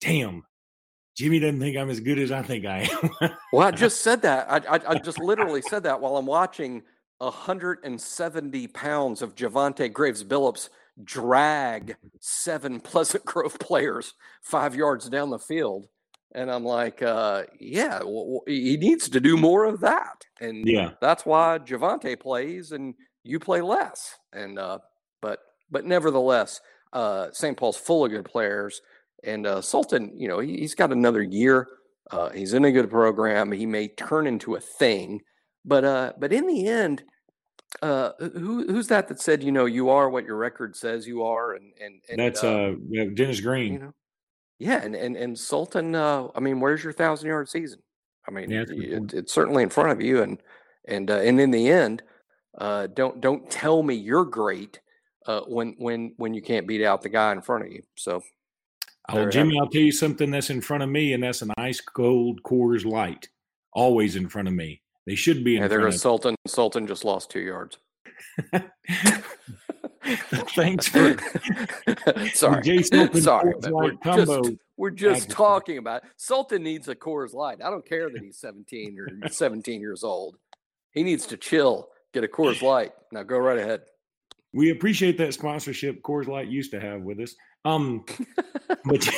"Damn, 0.00 0.44
Jimmy 1.20 1.38
doesn't 1.38 1.60
think 1.60 1.76
I'm 1.76 1.90
as 1.90 2.00
good 2.00 2.18
as 2.18 2.32
I 2.32 2.40
think 2.40 2.64
I 2.64 2.88
am. 2.90 3.30
well, 3.52 3.68
I 3.68 3.72
just 3.72 4.00
said 4.00 4.22
that. 4.22 4.50
I, 4.50 4.76
I, 4.76 4.80
I, 4.88 4.98
just 4.98 5.18
literally 5.18 5.60
said 5.60 5.82
that 5.82 6.00
while 6.00 6.16
I'm 6.16 6.24
watching 6.24 6.82
170 7.18 8.66
pounds 8.68 9.20
of 9.20 9.34
Javante 9.34 9.92
Graves 9.92 10.24
Billups 10.24 10.70
drag 11.04 11.96
seven 12.20 12.80
Pleasant 12.80 13.26
Grove 13.26 13.58
players 13.58 14.14
five 14.40 14.74
yards 14.74 15.10
down 15.10 15.28
the 15.28 15.38
field. 15.38 15.88
And 16.34 16.50
I'm 16.50 16.64
like, 16.64 17.02
uh, 17.02 17.42
yeah, 17.60 17.98
w- 17.98 18.40
w- 18.40 18.40
he 18.46 18.78
needs 18.78 19.10
to 19.10 19.20
do 19.20 19.36
more 19.36 19.64
of 19.64 19.80
that. 19.80 20.24
And 20.40 20.66
yeah, 20.66 20.92
that's 21.02 21.26
why 21.26 21.58
Javante 21.58 22.18
plays 22.18 22.72
and 22.72 22.94
you 23.24 23.38
play 23.38 23.60
less. 23.60 24.16
And, 24.32 24.58
uh, 24.58 24.78
but, 25.20 25.40
but 25.70 25.84
nevertheless, 25.84 26.62
uh, 26.94 27.26
St. 27.32 27.58
Paul's 27.58 27.76
full 27.76 28.06
of 28.06 28.10
good 28.10 28.24
players. 28.24 28.80
And 29.24 29.46
uh, 29.46 29.60
Sultan, 29.60 30.12
you 30.16 30.28
know, 30.28 30.38
he, 30.38 30.60
has 30.62 30.74
got 30.74 30.92
another 30.92 31.22
year. 31.22 31.68
Uh, 32.10 32.30
he's 32.30 32.54
in 32.54 32.64
a 32.64 32.72
good 32.72 32.90
program. 32.90 33.52
He 33.52 33.66
may 33.66 33.88
turn 33.88 34.26
into 34.26 34.54
a 34.54 34.60
thing, 34.60 35.20
but 35.64 35.84
uh, 35.84 36.12
but 36.18 36.32
in 36.32 36.46
the 36.46 36.66
end, 36.66 37.04
uh, 37.82 38.10
who 38.18 38.66
who's 38.66 38.88
that 38.88 39.08
that 39.08 39.20
said, 39.20 39.42
you 39.42 39.52
know, 39.52 39.66
you 39.66 39.90
are 39.90 40.10
what 40.10 40.24
your 40.24 40.36
record 40.36 40.74
says 40.74 41.06
you 41.06 41.22
are, 41.22 41.54
and 41.54 41.72
and, 41.80 42.00
and 42.08 42.18
that's 42.18 42.42
uh, 42.42 42.74
uh 42.98 43.04
Dennis 43.14 43.40
Green. 43.40 43.74
You 43.74 43.78
know, 43.78 43.94
yeah, 44.58 44.82
and 44.82 44.96
and 44.96 45.16
and 45.16 45.38
Sultan. 45.38 45.94
Uh, 45.94 46.28
I 46.34 46.40
mean, 46.40 46.60
where's 46.60 46.82
your 46.82 46.92
thousand 46.92 47.28
yard 47.28 47.48
season? 47.48 47.80
I 48.26 48.32
mean, 48.32 48.50
yeah, 48.50 48.64
it, 48.68 49.14
it's 49.14 49.32
certainly 49.32 49.62
in 49.62 49.70
front 49.70 49.90
of 49.90 50.00
you, 50.00 50.22
and 50.22 50.42
and 50.86 51.10
uh, 51.10 51.18
and 51.18 51.40
in 51.40 51.50
the 51.50 51.70
end, 51.70 52.02
uh, 52.58 52.88
don't 52.88 53.20
don't 53.20 53.48
tell 53.50 53.82
me 53.82 53.94
you're 53.94 54.24
great 54.24 54.80
uh, 55.26 55.42
when 55.42 55.74
when 55.78 56.14
when 56.16 56.34
you 56.34 56.42
can't 56.42 56.66
beat 56.66 56.84
out 56.84 57.02
the 57.02 57.08
guy 57.08 57.32
in 57.32 57.40
front 57.40 57.64
of 57.64 57.72
you. 57.72 57.82
So 57.96 58.22
Oh, 59.12 59.28
Jimmy, 59.28 59.58
I'll 59.58 59.68
tell 59.68 59.82
you 59.82 59.92
something 59.92 60.30
that's 60.30 60.50
in 60.50 60.60
front 60.60 60.82
of 60.82 60.88
me, 60.88 61.12
and 61.12 61.22
that's 61.22 61.42
an 61.42 61.50
ice 61.56 61.80
cold 61.80 62.42
Coors 62.42 62.84
Light, 62.84 63.28
always 63.72 64.16
in 64.16 64.28
front 64.28 64.48
of 64.48 64.54
me. 64.54 64.82
They 65.06 65.14
should 65.14 65.42
be 65.44 65.56
in 65.56 65.62
yeah, 65.62 65.68
there 65.68 65.80
goes 65.80 66.00
Sultan. 66.00 66.36
Sultan 66.46 66.86
just 66.86 67.04
lost 67.04 67.30
two 67.30 67.40
yards. 67.40 67.78
Thanks 70.54 70.88
for 70.88 71.16
sorry. 72.34 72.82
sorry, 72.82 73.54
we're 73.68 73.92
just, 74.04 74.50
we're 74.76 74.90
just 74.90 75.30
talking 75.30 75.78
about 75.78 76.04
it. 76.04 76.10
Sultan 76.16 76.62
needs 76.62 76.88
a 76.88 76.94
Coors 76.94 77.34
Light. 77.34 77.58
I 77.62 77.70
don't 77.70 77.86
care 77.86 78.10
that 78.10 78.22
he's 78.22 78.38
17 78.38 78.98
or 78.98 79.28
17 79.30 79.80
years 79.80 80.04
old. 80.04 80.36
He 80.92 81.02
needs 81.02 81.26
to 81.26 81.36
chill 81.36 81.88
Get 82.12 82.24
a 82.24 82.28
Coors 82.28 82.62
Light. 82.62 82.92
Now 83.12 83.22
go 83.22 83.38
right 83.38 83.58
ahead. 83.58 83.82
We 84.52 84.70
appreciate 84.70 85.16
that 85.18 85.34
sponsorship 85.34 86.02
Coors 86.02 86.26
Light 86.26 86.48
used 86.48 86.72
to 86.72 86.80
have 86.80 87.02
with 87.02 87.20
us. 87.20 87.34
Um, 87.64 88.04
but, 88.84 89.08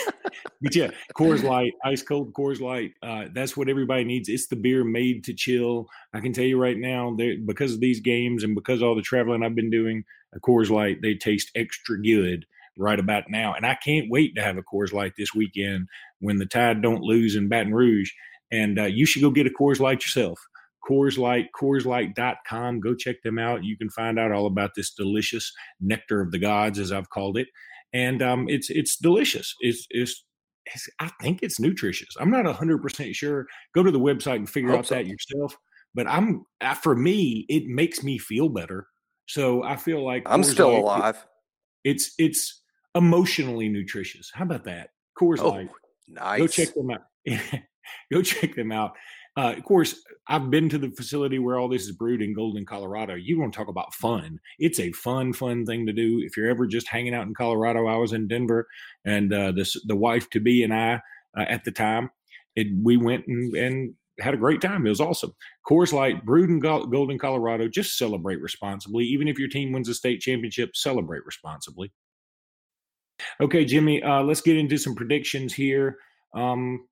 but 0.61 0.75
yeah, 0.75 0.91
Coors 1.17 1.43
Light, 1.43 1.73
ice 1.85 2.03
cold 2.03 2.33
Coors 2.33 2.61
Light. 2.61 2.93
Uh, 3.03 3.27
that's 3.33 3.57
what 3.57 3.69
everybody 3.69 4.05
needs. 4.05 4.29
It's 4.29 4.49
the 4.49 4.57
beer 4.57 4.85
made 4.85 5.25
to 5.25 5.35
chill. 5.35 5.89
I 6.13 6.21
can 6.21 6.33
tell 6.33 6.45
you 6.45 6.61
right 6.61 6.77
now, 6.77 7.17
because 7.45 7.75
of 7.75 7.81
these 7.81 8.01
games 8.01 8.45
and 8.45 8.55
because 8.55 8.83
all 8.83 8.95
the 8.95 9.03
traveling 9.03 9.43
I've 9.43 9.55
been 9.55 9.71
doing, 9.71 10.05
a 10.35 10.41
Coors 10.41 10.71
Light 10.71 11.03
they 11.03 11.15
taste 11.15 11.51
extra 11.55 12.01
good 12.01 12.47
right 12.79 12.99
about 12.99 13.25
now. 13.29 13.55
And 13.55 13.67
I 13.67 13.75
can't 13.75 14.11
wait 14.11 14.35
to 14.37 14.43
have 14.43 14.57
a 14.57 14.63
Coors 14.63 14.93
Light 14.93 15.13
this 15.17 15.35
weekend 15.35 15.89
when 16.21 16.39
the 16.39 16.47
Tide 16.47 16.83
don't 16.83 17.03
lose 17.03 17.37
in 17.37 17.49
Baton 17.49 17.75
Rouge. 17.75 18.11
And 18.51 18.79
uh, 18.79 18.85
you 18.85 19.07
should 19.07 19.23
go 19.23 19.31
get 19.31 19.47
a 19.47 19.51
Coors 19.51 19.81
Light 19.81 20.03
yourself. 20.03 20.41
Coors 20.89 21.17
Light, 21.17 21.49
CoorsLight.com. 21.61 22.81
Go 22.81 22.95
check 22.95 23.23
them 23.23 23.39
out. 23.39 23.65
You 23.65 23.77
can 23.77 23.89
find 23.89 24.19
out 24.19 24.33
all 24.33 24.47
about 24.47 24.75
this 24.75 24.91
delicious 24.91 25.53
nectar 25.81 26.21
of 26.21 26.33
the 26.33 26.39
gods, 26.39 26.79
as 26.79 26.93
I've 26.93 27.09
called 27.09 27.39
it. 27.39 27.49
And 27.93 28.23
um, 28.23 28.47
it's 28.49 28.71
it's 28.71 28.97
delicious. 28.97 29.55
It's, 29.61 29.87
it's, 29.91 30.25
it's 30.67 30.89
I 30.99 31.11
think 31.21 31.41
it's 31.43 31.61
nutritious. 31.61 32.09
I'm 32.19 32.31
not 32.31 32.45
100% 32.45 33.15
sure. 33.15 33.47
Go 33.75 33.83
to 33.83 33.91
the 33.91 34.01
website 34.01 34.37
and 34.37 34.49
figure 34.49 34.75
out 34.75 34.87
so. 34.87 34.95
that 34.95 35.07
yourself. 35.07 35.57
But 35.95 36.07
I'm 36.07 36.45
for 36.81 36.95
me, 36.95 37.45
it 37.49 37.67
makes 37.67 38.03
me 38.03 38.19
feel 38.19 38.49
better. 38.49 38.87
So 39.27 39.63
I 39.63 39.77
feel 39.77 40.05
like 40.05 40.23
I'm 40.27 40.43
still 40.43 40.71
Light, 40.71 40.99
alive. 40.99 41.27
It's 41.85 42.13
it's 42.19 42.63
emotionally 42.95 43.69
nutritious. 43.69 44.31
How 44.33 44.45
about 44.45 44.65
that? 44.65 44.91
Coors 45.19 45.39
oh, 45.41 45.51
Light. 45.51 45.71
Nice. 46.09 46.39
Go 46.41 46.47
check 46.47 46.75
them 46.75 46.91
out. 46.91 47.03
Go 48.13 48.23
check 48.23 48.55
them 48.55 48.73
out. 48.73 48.93
Uh, 49.37 49.55
of 49.57 49.65
course, 49.65 50.03
I've 50.29 50.51
been 50.51 50.69
to 50.69 50.79
the 50.79 50.91
facility 50.91 51.39
where 51.39 51.59
all 51.59 51.69
this 51.69 51.83
is 51.83 51.93
brewed 51.93 52.21
in 52.21 52.35
Golden, 52.35 52.67
Colorado. 52.67 53.15
You 53.15 53.41
want 53.41 53.53
to 53.53 53.57
talk 53.57 53.69
about 53.69 53.95
fun? 53.95 54.39
It's 54.59 54.79
a 54.79 54.93
fun, 54.93 55.33
fun 55.33 55.65
thing 55.65 55.87
to 55.87 55.93
do. 55.93 56.21
If 56.23 56.37
you're 56.37 56.51
ever 56.51 56.67
just 56.67 56.89
hanging 56.89 57.15
out 57.15 57.27
in 57.27 57.35
Colorado, 57.35 57.87
I 57.87 57.97
was 57.97 58.13
in 58.13 58.29
Denver, 58.29 58.67
and 59.05 59.33
uh, 59.33 59.53
this 59.53 59.77
the 59.87 59.97
wife 59.97 60.29
to 60.31 60.41
be 60.41 60.63
and 60.65 60.75
I 60.75 61.01
uh, 61.37 61.45
at 61.49 61.65
the 61.65 61.71
time, 61.71 62.11
it, 62.57 62.69
we 62.83 62.97
went 62.99 63.27
and, 63.27 63.55
and 63.57 63.95
had 64.21 64.35
a 64.35 64.39
great 64.39 64.61
time. 64.61 64.87
It 64.87 64.91
was 64.91 65.01
awesome. 65.01 65.33
Coors 65.69 65.93
Light, 65.93 66.25
brewed 66.25 66.51
in 66.51 66.61
Golden, 66.61 67.19
Colorado. 67.19 67.69
Just 67.69 67.97
celebrate 67.97 68.41
responsibly. 68.41 69.05
Even 69.05 69.29
if 69.29 69.39
your 69.39 69.49
team 69.49 69.73
wins 69.73 69.89
a 69.89 69.95
state 69.95 70.21
championship, 70.21 70.77
celebrate 70.77 71.25
responsibly. 71.25 71.91
Okay, 73.41 73.65
Jimmy, 73.65 74.03
uh, 74.03 74.23
let's 74.23 74.41
get 74.41 74.57
into 74.57 74.77
some 74.77 74.95
predictions 74.95 75.55
here. 75.55 75.97
Um, 76.35 76.87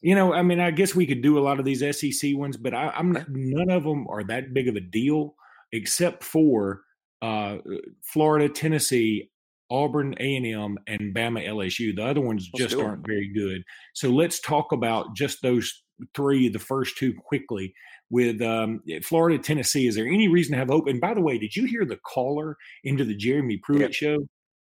you 0.00 0.14
know, 0.14 0.32
I 0.32 0.42
mean, 0.42 0.60
I 0.60 0.70
guess 0.70 0.94
we 0.94 1.06
could 1.06 1.22
do 1.22 1.38
a 1.38 1.40
lot 1.40 1.58
of 1.58 1.64
these 1.64 1.80
SEC 1.80 2.30
ones, 2.34 2.56
but 2.56 2.74
I, 2.74 2.92
am 2.96 3.24
none 3.28 3.70
of 3.70 3.84
them 3.84 4.06
are 4.08 4.24
that 4.24 4.54
big 4.54 4.68
of 4.68 4.76
a 4.76 4.80
deal, 4.80 5.34
except 5.72 6.22
for 6.22 6.82
uh, 7.22 7.58
Florida, 8.02 8.48
Tennessee, 8.48 9.30
Auburn, 9.70 10.14
A 10.20 10.36
and 10.36 10.46
M, 10.46 10.78
and 10.86 11.14
Bama, 11.14 11.46
LSU. 11.46 11.94
The 11.94 12.04
other 12.04 12.20
ones 12.20 12.48
let's 12.54 12.72
just 12.72 12.82
aren't 12.82 13.06
very 13.06 13.28
good. 13.28 13.62
So 13.94 14.10
let's 14.10 14.40
talk 14.40 14.72
about 14.72 15.16
just 15.16 15.42
those 15.42 15.82
three, 16.14 16.48
the 16.48 16.58
first 16.58 16.96
two, 16.98 17.14
quickly. 17.14 17.74
With 18.08 18.40
um, 18.40 18.82
Florida, 19.02 19.36
Tennessee, 19.36 19.88
is 19.88 19.96
there 19.96 20.06
any 20.06 20.28
reason 20.28 20.52
to 20.52 20.58
have 20.58 20.68
hope? 20.68 20.86
And 20.86 21.00
by 21.00 21.12
the 21.12 21.20
way, 21.20 21.38
did 21.38 21.56
you 21.56 21.64
hear 21.64 21.84
the 21.84 21.98
caller 22.06 22.56
into 22.84 23.04
the 23.04 23.16
Jeremy 23.16 23.56
Pruitt 23.56 23.80
yep. 23.80 23.92
show? 23.92 24.18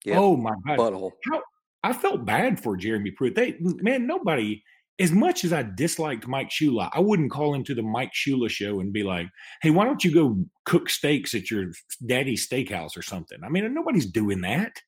Yep. 0.03 0.17
Oh 0.17 0.35
my 0.35 0.51
god! 0.67 0.77
Butthole. 0.77 1.11
How, 1.31 1.41
I 1.83 1.93
felt 1.93 2.25
bad 2.25 2.61
for 2.61 2.75
Jeremy 2.75 3.11
Pruitt. 3.11 3.35
They 3.35 3.55
man, 3.59 4.05
nobody 4.05 4.61
as 4.99 5.11
much 5.11 5.43
as 5.43 5.53
I 5.53 5.63
disliked 5.63 6.27
Mike 6.27 6.49
Shula, 6.49 6.89
I 6.93 6.99
wouldn't 6.99 7.31
call 7.31 7.53
into 7.53 7.73
the 7.73 7.81
Mike 7.81 8.11
Shula 8.13 8.49
show 8.49 8.79
and 8.79 8.93
be 8.93 9.03
like, 9.03 9.27
"Hey, 9.61 9.71
why 9.71 9.85
don't 9.85 10.03
you 10.03 10.13
go 10.13 10.45
cook 10.65 10.89
steaks 10.89 11.33
at 11.33 11.49
your 11.49 11.71
daddy's 12.05 12.47
steakhouse 12.47 12.95
or 12.97 13.01
something?" 13.01 13.39
I 13.43 13.49
mean, 13.49 13.73
nobody's 13.73 14.05
doing 14.05 14.41
that, 14.41 14.81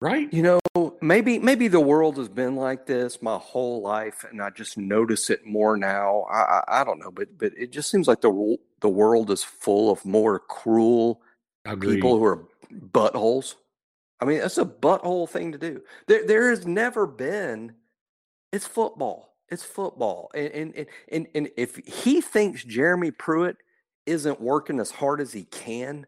right? 0.00 0.32
You 0.32 0.42
know, 0.42 0.96
maybe 1.00 1.38
maybe 1.38 1.68
the 1.68 1.80
world 1.80 2.16
has 2.18 2.28
been 2.28 2.56
like 2.56 2.86
this 2.86 3.22
my 3.22 3.36
whole 3.36 3.82
life, 3.82 4.24
and 4.28 4.42
I 4.42 4.50
just 4.50 4.76
notice 4.78 5.30
it 5.30 5.46
more 5.46 5.76
now. 5.76 6.22
I 6.30 6.40
I, 6.40 6.80
I 6.80 6.84
don't 6.84 6.98
know, 6.98 7.10
but 7.10 7.36
but 7.38 7.52
it 7.56 7.72
just 7.72 7.90
seems 7.90 8.08
like 8.08 8.20
the 8.20 8.56
the 8.80 8.88
world 8.88 9.30
is 9.30 9.44
full 9.44 9.90
of 9.90 10.04
more 10.04 10.40
cruel 10.40 11.22
people 11.80 12.18
who 12.18 12.24
are 12.24 12.48
buttholes. 12.72 13.54
I 14.20 14.24
mean, 14.24 14.38
that's 14.38 14.58
a 14.58 14.64
butthole 14.64 15.28
thing 15.28 15.52
to 15.52 15.58
do. 15.58 15.82
There 16.06 16.26
there 16.26 16.50
has 16.50 16.66
never 16.66 17.06
been 17.06 17.74
it's 18.52 18.66
football. 18.66 19.34
It's 19.48 19.62
football. 19.62 20.30
And 20.34 20.52
and 20.52 20.86
and 21.10 21.26
and 21.34 21.50
if 21.56 21.76
he 21.86 22.20
thinks 22.20 22.64
Jeremy 22.64 23.10
Pruitt 23.10 23.56
isn't 24.06 24.40
working 24.40 24.80
as 24.80 24.90
hard 24.90 25.20
as 25.20 25.32
he 25.32 25.44
can 25.44 26.06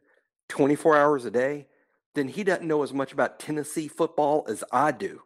24 0.48 0.96
hours 0.96 1.24
a 1.24 1.30
day, 1.30 1.66
then 2.14 2.28
he 2.28 2.44
doesn't 2.44 2.66
know 2.66 2.82
as 2.82 2.92
much 2.92 3.12
about 3.12 3.38
Tennessee 3.38 3.88
football 3.88 4.44
as 4.48 4.64
I 4.72 4.92
do. 4.92 5.22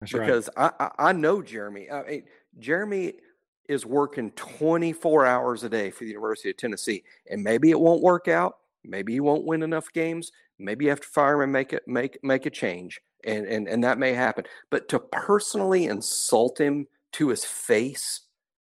That's 0.00 0.12
because 0.12 0.48
right. 0.56 0.72
I, 0.78 0.84
I, 0.84 1.08
I 1.10 1.12
know 1.12 1.42
Jeremy. 1.42 1.88
Uh, 1.88 2.02
I 2.02 2.10
mean, 2.10 2.22
Jeremy 2.58 3.14
is 3.68 3.86
working 3.86 4.30
24 4.32 5.26
hours 5.26 5.62
a 5.62 5.68
day 5.68 5.90
for 5.90 6.04
the 6.04 6.10
University 6.10 6.50
of 6.50 6.56
Tennessee, 6.56 7.04
and 7.30 7.42
maybe 7.42 7.70
it 7.70 7.78
won't 7.78 8.02
work 8.02 8.28
out. 8.28 8.56
Maybe 8.84 9.12
he 9.12 9.20
won't 9.20 9.44
win 9.44 9.62
enough 9.62 9.92
games. 9.92 10.32
Maybe 10.58 10.86
you 10.86 10.90
have 10.90 11.00
to 11.00 11.08
fire 11.08 11.36
him 11.36 11.42
and 11.42 11.52
make 11.52 11.72
it 11.72 11.86
make 11.86 12.18
make 12.22 12.46
a 12.46 12.50
change 12.50 13.00
and 13.24 13.46
and 13.46 13.68
and 13.68 13.84
that 13.84 13.98
may 13.98 14.12
happen. 14.14 14.44
But 14.70 14.88
to 14.90 14.98
personally 14.98 15.86
insult 15.86 16.60
him 16.60 16.86
to 17.12 17.28
his 17.28 17.44
face, 17.44 18.22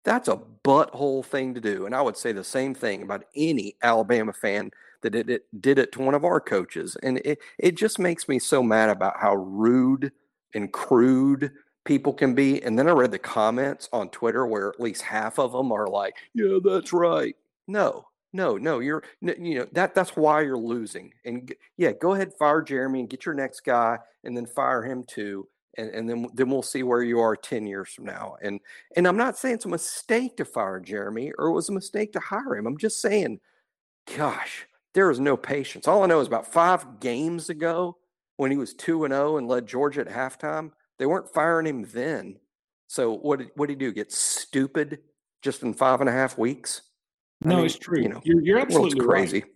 that's 0.04 0.28
a 0.28 0.42
butthole 0.64 1.26
thing 1.26 1.54
to 1.54 1.62
do. 1.62 1.86
And 1.86 1.96
I 1.96 2.02
would 2.02 2.18
say 2.18 2.32
the 2.32 2.44
same 2.44 2.74
thing 2.76 3.04
about 3.04 3.26
any 3.36 3.76
Alabama 3.82 4.34
fan 4.34 4.72
that 5.02 5.16
it, 5.16 5.30
it 5.30 5.46
did 5.62 5.80
it 5.80 5.92
to 5.94 6.02
one 6.02 6.14
of 6.16 6.26
our 6.26 6.40
coaches. 6.40 6.98
And 7.04 7.20
it 7.26 7.40
it 7.60 7.76
just 7.78 8.00
makes 8.00 8.28
me 8.28 8.40
so 8.40 8.64
mad 8.64 8.90
about 8.90 9.20
how 9.20 9.36
rude 9.36 10.12
and 10.54 10.72
crude 10.72 11.52
people 11.86 12.14
can 12.14 12.34
be. 12.36 12.62
And 12.64 12.78
then 12.78 12.88
I 12.88 12.92
read 12.92 13.12
the 13.12 13.20
comments 13.20 13.90
on 13.94 14.10
Twitter 14.10 14.46
where 14.48 14.70
at 14.70 14.80
least 14.80 15.02
half 15.04 15.40
of 15.40 15.52
them 15.52 15.72
are 15.72 15.88
like, 15.88 16.16
"Yeah, 16.34 16.60
that's 16.64 16.94
right." 16.94 17.36
No, 17.68 18.06
no, 18.34 18.58
no, 18.58 18.80
you're 18.80 19.04
you 19.22 19.60
know 19.60 19.68
that 19.72 19.94
that's 19.94 20.16
why 20.16 20.42
you're 20.42 20.58
losing. 20.58 21.14
And 21.24 21.54
yeah, 21.78 21.92
go 21.92 22.14
ahead, 22.14 22.34
fire 22.38 22.62
Jeremy 22.62 23.00
and 23.00 23.10
get 23.10 23.26
your 23.26 23.36
next 23.36 23.62
guy, 23.62 24.00
and 24.24 24.36
then 24.36 24.46
fire 24.46 24.84
him 24.84 25.04
too, 25.04 25.48
and, 25.78 25.90
and 25.90 26.10
then 26.10 26.28
then 26.34 26.50
we'll 26.50 26.64
see 26.64 26.84
where 26.84 27.04
you 27.04 27.20
are 27.20 27.36
ten 27.36 27.68
years 27.68 27.90
from 27.90 28.06
now. 28.06 28.36
And 28.42 28.60
and 28.96 29.08
I'm 29.08 29.18
not 29.18 29.38
saying 29.38 29.56
it's 29.56 29.66
a 29.66 29.70
mistake 29.70 30.38
to 30.38 30.46
fire 30.46 30.80
Jeremy 30.80 31.32
or 31.38 31.48
it 31.48 31.54
was 31.54 31.70
a 31.70 31.74
mistake 31.74 32.12
to 32.14 32.20
hire 32.20 32.56
him. 32.56 32.66
I'm 32.66 32.78
just 32.78 33.02
saying, 33.02 33.40
gosh, 34.18 34.66
there 34.94 35.12
is 35.12 35.20
no 35.20 35.38
patience. 35.38 35.88
All 35.88 36.04
I 36.04 36.08
know 36.08 36.20
is 36.20 36.28
about 36.28 36.52
five 36.52 37.00
games 37.00 37.50
ago 37.50 37.98
when 38.38 38.52
he 38.52 38.58
was 38.58 38.74
two 38.74 39.06
and 39.06 39.14
zero 39.14 39.34
oh 39.34 39.38
and 39.38 39.48
led 39.48 39.68
Georgia 39.68 40.02
at 40.02 40.08
halftime, 40.08 40.72
they 40.98 41.06
weren't 41.06 41.34
firing 41.34 41.68
him 41.68 41.88
then. 41.94 42.40
So 42.88 43.16
what 43.16 43.40
did 43.40 43.50
what 43.56 43.68
did 43.68 43.80
he 43.80 43.88
do? 43.88 43.94
Get 43.94 44.12
stupid 44.12 45.00
just 45.42 45.64
in 45.64 45.74
five 45.74 46.00
and 46.02 46.10
a 46.10 46.14
half 46.14 46.38
weeks? 46.38 46.82
No, 47.44 47.54
I 47.54 47.58
mean, 47.58 47.66
it's 47.66 47.78
true. 47.78 48.02
You 48.02 48.10
know, 48.10 48.22
you're, 48.24 48.42
you're 48.42 48.60
absolutely 48.60 49.06
crazy. 49.06 49.42
Right. 49.42 49.52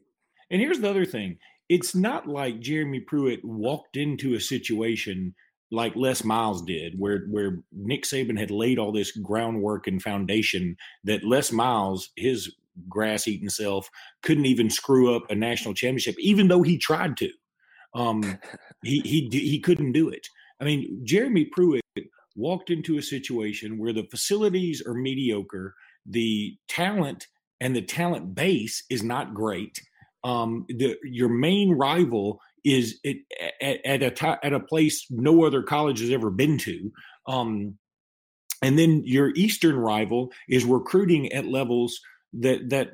And 0.52 0.62
here's 0.62 0.80
the 0.80 0.90
other 0.90 1.06
thing: 1.06 1.38
it's 1.70 1.96
not 1.96 2.28
like 2.28 2.60
Jeremy 2.60 3.00
Pruitt 3.02 3.44
walked 3.44 3.98
into 3.98 4.36
a 4.36 4.40
situation 4.40 5.34
like 5.72 5.96
Les 5.96 6.24
Miles 6.24 6.62
did, 6.64 6.94
where 6.98 7.26
where 7.30 7.60
Nick 7.72 8.04
Saban 8.04 8.40
had 8.40 8.52
laid 8.52 8.80
all 8.80 8.92
this 8.92 9.12
groundwork 9.12 9.88
and 9.88 10.02
foundation 10.02 10.78
that 11.04 11.24
Les 11.24 11.52
Miles, 11.52 12.10
his 12.16 12.54
grass 12.88 13.28
eating 13.28 13.50
self, 13.50 13.90
couldn't 14.22 14.46
even 14.46 14.70
screw 14.70 15.16
up 15.16 15.24
a 15.30 15.36
national 15.36 15.74
championship, 15.74 16.16
even 16.20 16.48
though 16.48 16.62
he 16.62 16.78
tried 16.78 17.18
to. 17.18 17.30
Um, 17.94 18.40
he 18.84 19.00
he 19.02 19.28
he 19.32 19.60
couldn't 19.60 19.92
do 19.92 20.10
it. 20.10 20.28
I 20.62 20.64
mean, 20.64 21.02
Jeremy 21.04 21.46
Pruitt 21.46 21.82
walked 22.36 22.70
into 22.70 22.98
a 22.98 23.02
situation 23.02 23.78
where 23.78 23.94
the 23.94 24.08
facilities 24.10 24.82
are 24.86 24.94
mediocre, 24.94 25.74
the 26.06 26.56
talent 26.68 27.28
and 27.60 27.76
the 27.76 27.82
talent 27.82 28.36
base 28.36 28.84
is 28.90 29.04
not 29.04 29.34
great. 29.34 29.82
Um, 30.24 30.66
the 30.68 30.98
your 31.04 31.30
main 31.30 31.72
rival 31.72 32.40
is 32.64 33.00
it, 33.04 33.18
at, 33.62 33.86
at 33.86 34.04
a 34.04 34.12
t- 34.12 34.40
at 34.44 34.54
a 34.54 34.60
place 34.60 35.06
no 35.10 35.46
other 35.46 35.64
college 35.64 36.00
has 36.00 36.10
ever 36.10 36.30
been 36.30 36.58
to. 36.60 36.92
Um, 37.28 37.78
and 38.62 38.78
then 38.78 39.04
your 39.06 39.32
eastern 39.36 39.76
rival 39.78 40.32
is 40.50 40.66
recruiting 40.66 41.32
at 41.32 41.46
levels 41.46 42.00
that 42.34 42.70
that 42.70 42.90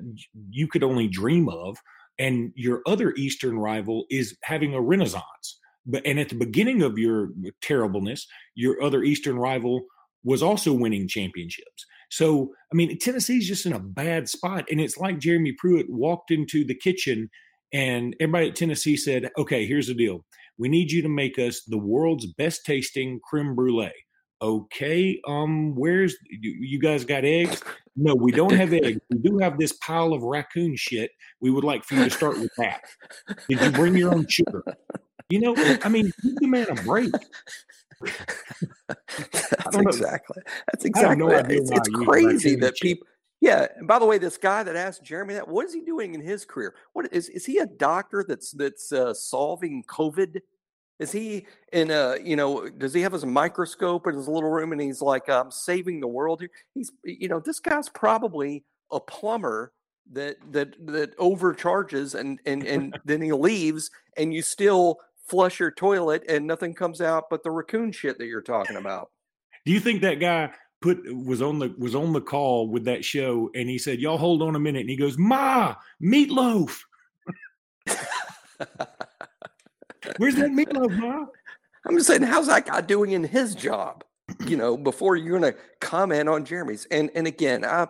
you 0.50 0.68
could 0.68 0.84
only 0.84 1.08
dream 1.08 1.50
of 1.50 1.78
and 2.20 2.52
your 2.56 2.82
other 2.86 3.14
eastern 3.18 3.58
rival 3.58 4.06
is 4.10 4.38
having 4.44 4.74
a 4.74 4.82
renaissance 4.82 5.60
but 5.86 6.06
and 6.06 6.20
at 6.20 6.30
the 6.30 6.36
beginning 6.36 6.82
of 6.82 6.98
your 6.98 7.30
terribleness 7.62 8.28
your 8.56 8.82
other 8.82 9.04
eastern 9.04 9.38
rival 9.38 9.82
was 10.24 10.44
also 10.44 10.72
winning 10.72 11.08
championships 11.08 11.86
so, 12.14 12.54
I 12.72 12.76
mean, 12.76 13.00
Tennessee's 13.00 13.48
just 13.48 13.66
in 13.66 13.74
a 13.74 13.80
bad 13.80 14.30
spot. 14.30 14.66
And 14.70 14.80
it's 14.80 15.00
like 15.00 15.18
Jeremy 15.18 15.52
Pruitt 15.58 15.88
walked 15.90 16.30
into 16.30 16.64
the 16.64 16.76
kitchen 16.76 17.28
and 17.74 18.16
everybody 18.20 18.50
at 18.50 18.56
Tennessee 18.56 18.98
said, 18.98 19.32
okay, 19.36 19.66
here's 19.66 19.88
the 19.88 19.96
deal. 19.96 20.24
We 20.60 20.70
need 20.70 20.92
you 20.92 21.02
to 21.02 21.10
make 21.10 21.40
us 21.40 21.64
the 21.64 21.80
world's 21.80 22.28
best 22.28 22.68
tasting 22.68 23.20
creme 23.28 23.56
brulee. 23.56 23.90
okay, 24.44 25.22
um, 25.28 25.74
where's 25.74 26.16
you, 26.30 26.56
you 26.60 26.80
guys 26.80 27.06
got 27.06 27.24
eggs? 27.24 27.64
No, 27.96 28.14
we 28.14 28.32
don't 28.32 28.54
have 28.54 28.74
eggs. 28.74 29.00
We 29.10 29.20
do 29.20 29.38
have 29.40 29.58
this 29.58 29.74
pile 29.74 30.14
of 30.14 30.22
raccoon 30.22 30.76
shit. 30.76 31.12
We 31.40 31.50
would 31.50 31.64
like 31.64 31.84
for 31.84 31.96
you 31.96 32.04
to 32.04 32.10
start 32.10 32.38
with 32.40 32.52
that. 32.58 32.82
Did 33.50 33.62
you 33.62 33.72
bring 33.72 33.96
your 33.96 34.14
own 34.14 34.28
sugar? 34.28 34.64
You 35.30 35.40
know, 35.40 35.56
I 35.84 35.90
mean, 35.90 36.12
give 36.22 36.36
the 36.36 36.48
man 36.48 36.68
a 36.70 36.76
break. 36.76 37.12
That's 39.18 39.78
exactly. 39.78 40.42
That's 40.72 40.86
exactly. 40.86 41.56
It's, 41.56 41.72
it's 41.72 41.90
crazy 41.90 42.56
that 42.58 42.76
people. 42.76 43.08
Yeah. 43.42 43.68
And 43.78 43.88
by 43.88 44.00
the 44.00 44.06
way, 44.06 44.18
this 44.18 44.38
guy 44.38 44.64
that 44.64 44.76
asked 44.76 45.04
Jeremy 45.04 45.34
that, 45.34 45.48
what 45.48 45.66
is 45.66 45.74
he 45.74 45.82
doing 45.82 46.14
in 46.14 46.22
his 46.22 46.46
career? 46.46 46.76
What 46.94 47.12
is 47.12 47.30
is 47.30 47.46
he 47.46 47.58
a 47.58 47.66
doctor 47.66 48.26
that's 48.28 48.52
that's 48.52 48.92
uh, 48.92 49.14
solving 49.14 49.84
COVID? 49.84 50.40
Is 51.00 51.12
he 51.12 51.48
in 51.72 51.92
a 51.92 52.18
you 52.24 52.36
know? 52.36 52.70
Does 52.70 52.94
he 52.94 53.02
have 53.02 53.12
his 53.12 53.26
microscope 53.26 54.08
in 54.08 54.16
his 54.16 54.28
little 54.28 54.50
room 54.50 54.72
and 54.72 54.82
he's 54.82 55.02
like, 55.02 55.30
"I'm 55.30 55.52
saving 55.52 56.00
the 56.00 56.08
world 56.08 56.40
here"? 56.40 56.52
He's 56.74 56.92
you 57.04 57.28
know, 57.28 57.40
this 57.40 57.60
guy's 57.60 57.90
probably 57.90 58.64
a 58.92 59.00
plumber 59.00 59.74
that 60.12 60.38
that 60.52 60.76
that 60.86 61.14
overcharges 61.18 62.16
and 62.16 62.40
and 62.46 62.64
and 62.64 63.00
then 63.06 63.22
he 63.22 63.32
leaves 63.32 63.90
and 64.18 64.34
you 64.34 64.42
still 64.42 65.00
flush 65.28 65.60
your 65.60 65.72
toilet 65.72 66.24
and 66.28 66.46
nothing 66.46 66.74
comes 66.74 67.02
out 67.02 67.26
but 67.30 67.44
the 67.44 67.52
raccoon 67.52 67.92
shit 67.92 68.18
that 68.18 68.28
you're 68.28 68.42
talking 68.42 68.76
about. 68.78 69.12
Do 69.66 69.72
you 69.72 69.80
think 69.80 70.02
that 70.02 70.20
guy 70.20 70.52
put 70.82 71.00
was 71.16 71.42
on 71.42 71.60
the 71.60 71.74
was 71.78 71.96
on 71.96 72.14
the 72.14 72.22
call 72.22 72.68
with 72.68 72.86
that 72.86 73.06
show 73.06 73.50
and 73.56 73.70
he 73.70 73.78
said, 73.78 74.00
"Y'all 74.00 74.18
hold 74.18 74.42
on 74.42 74.56
a 74.56 74.60
minute," 74.60 74.82
and 74.82 74.90
he 74.90 74.98
goes, 74.98 75.18
"Ma, 75.18 75.76
meatloaf." 76.02 76.80
Where's 80.18 80.36
that 80.36 80.52
meatloaf, 80.52 80.98
Ma? 80.98 81.26
I'm 81.86 81.96
just 81.96 82.08
saying, 82.08 82.24
how's 82.24 82.48
that 82.48 82.66
guy 82.66 82.82
doing 82.82 83.12
in 83.12 83.24
his 83.24 83.56
job? 83.56 84.04
You 84.46 84.56
know, 84.58 84.78
before 84.78 85.16
you're 85.16 85.38
going 85.40 85.54
to 85.54 85.60
comment 85.82 86.30
on 86.30 86.46
Jeremy's. 86.46 86.86
And 86.92 87.12
and 87.14 87.28
again, 87.28 87.66
I, 87.66 87.88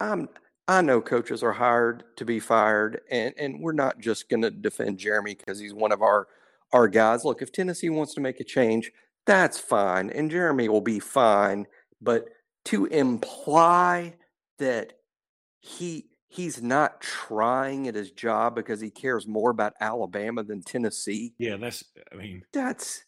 I'm 0.00 0.28
I 0.66 0.82
know 0.82 1.00
coaches 1.00 1.42
are 1.42 1.52
hired 1.52 2.04
to 2.16 2.24
be 2.24 2.40
fired, 2.40 3.00
and 3.10 3.32
and 3.38 3.60
we're 3.60 3.72
not 3.72 3.98
just 4.00 4.28
going 4.28 4.42
to 4.42 4.50
defend 4.50 4.98
Jeremy 4.98 5.34
because 5.34 5.58
he's 5.58 5.74
one 5.74 5.92
of 5.92 6.02
our 6.02 6.26
our 6.72 6.88
guys. 6.88 7.24
Look, 7.24 7.42
if 7.42 7.52
Tennessee 7.52 7.90
wants 7.90 8.14
to 8.14 8.20
make 8.20 8.40
a 8.40 8.44
change, 8.44 8.90
that's 9.26 9.58
fine, 9.58 10.10
and 10.10 10.30
Jeremy 10.30 10.68
will 10.68 10.80
be 10.80 10.98
fine. 10.98 11.66
But 12.00 12.26
to 12.66 12.86
imply 12.86 14.14
that 14.58 14.94
he 15.60 16.08
he's 16.28 16.62
not 16.62 17.00
trying 17.00 17.88
at 17.88 17.94
his 17.94 18.10
job 18.10 18.54
because 18.54 18.80
he 18.80 18.90
cares 18.90 19.26
more 19.26 19.50
about 19.50 19.72
Alabama 19.80 20.44
than 20.44 20.62
Tennessee. 20.62 21.34
Yeah, 21.38 21.56
that's 21.56 21.84
I 22.12 22.16
mean 22.16 22.42
that's 22.52 23.04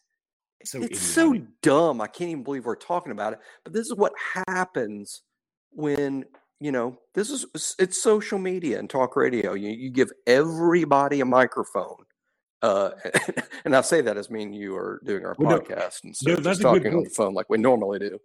so 0.65 0.79
it's 0.79 0.87
idiotic. 0.87 0.99
so 0.99 1.47
dumb. 1.63 2.01
I 2.01 2.07
can't 2.07 2.31
even 2.31 2.45
believe 2.45 2.67
we're 2.67 2.77
talking 2.77 3.13
about 3.13 3.35
it. 3.35 3.39
But 3.65 3.73
this 3.73 3.87
is 3.87 3.95
what 3.95 4.13
happens 4.49 5.23
when 5.71 6.25
you 6.59 6.73
know 6.73 6.99
this 7.15 7.31
is 7.31 7.47
it's 7.79 8.03
social 8.03 8.39
media 8.39 8.79
and 8.79 8.91
talk 8.91 9.17
radio. 9.17 9.55
You 9.55 9.71
you 9.71 9.91
give 9.91 10.11
everybody 10.27 11.21
a 11.21 11.25
microphone 11.25 12.05
uh, 12.63 12.91
and 13.65 13.75
I 13.75 13.81
say 13.81 14.01
that 14.01 14.17
as 14.17 14.31
me 14.31 14.43
and 14.43 14.55
you 14.55 14.77
are 14.77 15.01
doing 15.05 15.25
our 15.25 15.35
well, 15.39 15.59
podcast 15.59 16.05
and 16.05 16.17
so 16.17 16.31
no, 16.31 16.37
just 16.37 16.63
talking 16.63 16.95
on 16.95 17.05
the 17.05 17.11
phone 17.11 17.35
like 17.35 17.49
we 17.49 17.59
normally 17.59 17.99
do. 17.99 18.19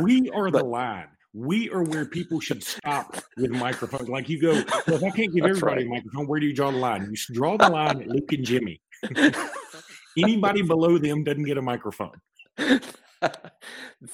We 0.00 0.30
are 0.30 0.50
but, 0.50 0.58
the 0.58 0.64
line. 0.64 1.08
We 1.34 1.70
are 1.70 1.82
where 1.82 2.04
people 2.04 2.40
should 2.40 2.62
stop 2.62 3.16
with 3.36 3.50
microphones. 3.50 4.08
Like 4.08 4.28
you 4.28 4.40
go, 4.40 4.52
well, 4.86 4.96
if 4.96 5.02
I 5.02 5.10
can't 5.10 5.34
give 5.34 5.44
everybody 5.44 5.76
right. 5.76 5.86
a 5.86 5.88
microphone, 5.88 6.26
where 6.26 6.40
do 6.40 6.46
you 6.46 6.54
draw 6.54 6.70
the 6.70 6.76
line? 6.76 7.08
You 7.10 7.34
draw 7.34 7.56
the 7.56 7.70
line 7.70 8.02
at 8.02 8.08
Luke 8.08 8.32
and 8.32 8.44
Jimmy. 8.44 8.82
Anybody 10.18 10.60
below 10.60 10.98
them 10.98 11.24
doesn't 11.24 11.44
get 11.44 11.56
a 11.56 11.62
microphone. 11.62 12.20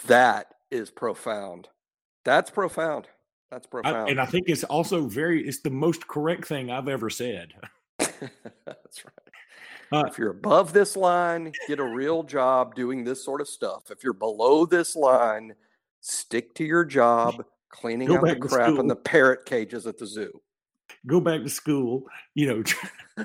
that 0.07 0.55
is 0.71 0.91
profound. 0.91 1.69
That's 2.25 2.51
profound. 2.51 3.09
That's 3.51 3.67
profound. 3.67 3.97
I, 3.97 4.11
and 4.11 4.21
I 4.21 4.27
think 4.27 4.49
it's 4.49 4.63
also 4.65 5.09
very, 5.09 5.47
it's 5.47 5.61
the 5.61 5.71
most 5.71 6.07
correct 6.07 6.47
thing 6.47 6.71
I've 6.71 6.89
ever 6.89 7.11
said. 7.11 7.53
That's 7.99 9.05
right. 9.05 9.28
Uh, 9.93 10.05
if 10.07 10.19
you're 10.19 10.31
above 10.31 10.73
this 10.73 10.97
line, 10.97 11.53
get 11.67 11.79
a 11.79 11.85
real 11.85 12.23
job 12.23 12.75
doing 12.75 13.05
this 13.05 13.25
sort 13.25 13.41
of 13.41 13.49
stuff. 13.49 13.91
If 13.91 14.05
you're 14.05 14.13
below 14.13 14.67
this 14.67 14.95
line, 14.95 15.55
stick 16.01 16.55
to 16.55 16.65
your 16.65 16.85
job 16.85 17.45
cleaning 17.71 18.15
out 18.15 18.23
the 18.23 18.37
crap 18.37 18.79
in 18.79 18.87
the 18.87 18.97
parrot 18.97 19.47
cages 19.47 19.87
at 19.87 19.99
the 19.99 20.07
zoo. 20.07 20.41
Go 21.07 21.21
back 21.21 21.43
to 21.43 21.49
school, 21.49 22.05
you 22.35 22.47
know, 22.49 22.63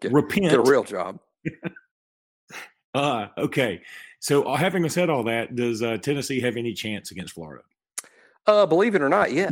get, 0.00 0.12
repent. 0.12 0.42
Get 0.50 0.54
a 0.54 0.62
real 0.62 0.84
job. 0.84 1.18
uh, 2.94 3.28
okay. 3.38 3.82
So, 4.20 4.44
uh, 4.44 4.56
having 4.56 4.88
said 4.88 5.10
all 5.10 5.24
that, 5.24 5.54
does 5.54 5.82
uh, 5.82 5.98
Tennessee 5.98 6.40
have 6.40 6.56
any 6.56 6.72
chance 6.72 7.10
against 7.10 7.34
Florida? 7.34 7.62
Uh, 8.46 8.64
believe 8.64 8.94
it 8.94 9.02
or 9.02 9.08
not, 9.08 9.32
yeah. 9.32 9.50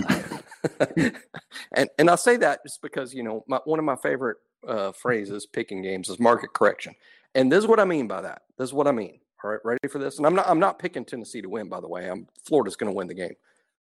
and 1.75 1.89
and 1.99 2.09
I 2.09 2.15
say 2.15 2.37
that 2.37 2.61
just 2.65 2.81
because 2.81 3.13
you 3.13 3.25
know 3.25 3.45
my, 3.49 3.59
one 3.65 3.79
of 3.79 3.85
my 3.85 3.97
favorite 3.97 4.37
uh, 4.67 4.93
phrases 4.93 5.47
picking 5.47 5.83
games 5.83 6.09
is 6.09 6.19
market 6.19 6.53
correction, 6.53 6.95
and 7.35 7.51
this 7.51 7.59
is 7.59 7.69
what 7.69 7.81
I 7.81 7.85
mean 7.85 8.07
by 8.07 8.21
that. 8.23 8.43
This 8.59 8.71
is 8.71 8.75
what 8.75 8.87
I 8.87 8.93
mean. 8.93 9.21
All 9.43 9.51
right, 9.51 9.61
ready 9.65 9.89
for 9.89 9.99
this? 9.99 10.19
And 10.19 10.27
I'm 10.27 10.35
not 10.35 10.49
I'm 10.49 10.59
not 10.59 10.79
picking 10.79 11.05
Tennessee 11.05 11.43
to 11.43 11.49
win. 11.49 11.69
By 11.69 11.81
the 11.81 11.89
way, 11.89 12.09
I'm 12.09 12.27
Florida's 12.47 12.77
going 12.77 12.91
to 12.91 12.97
win 12.97 13.09
the 13.09 13.15
game, 13.15 13.35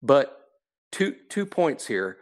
but 0.02 0.48
two 0.90 1.16
two 1.28 1.46
points 1.46 1.86
here. 1.86 2.18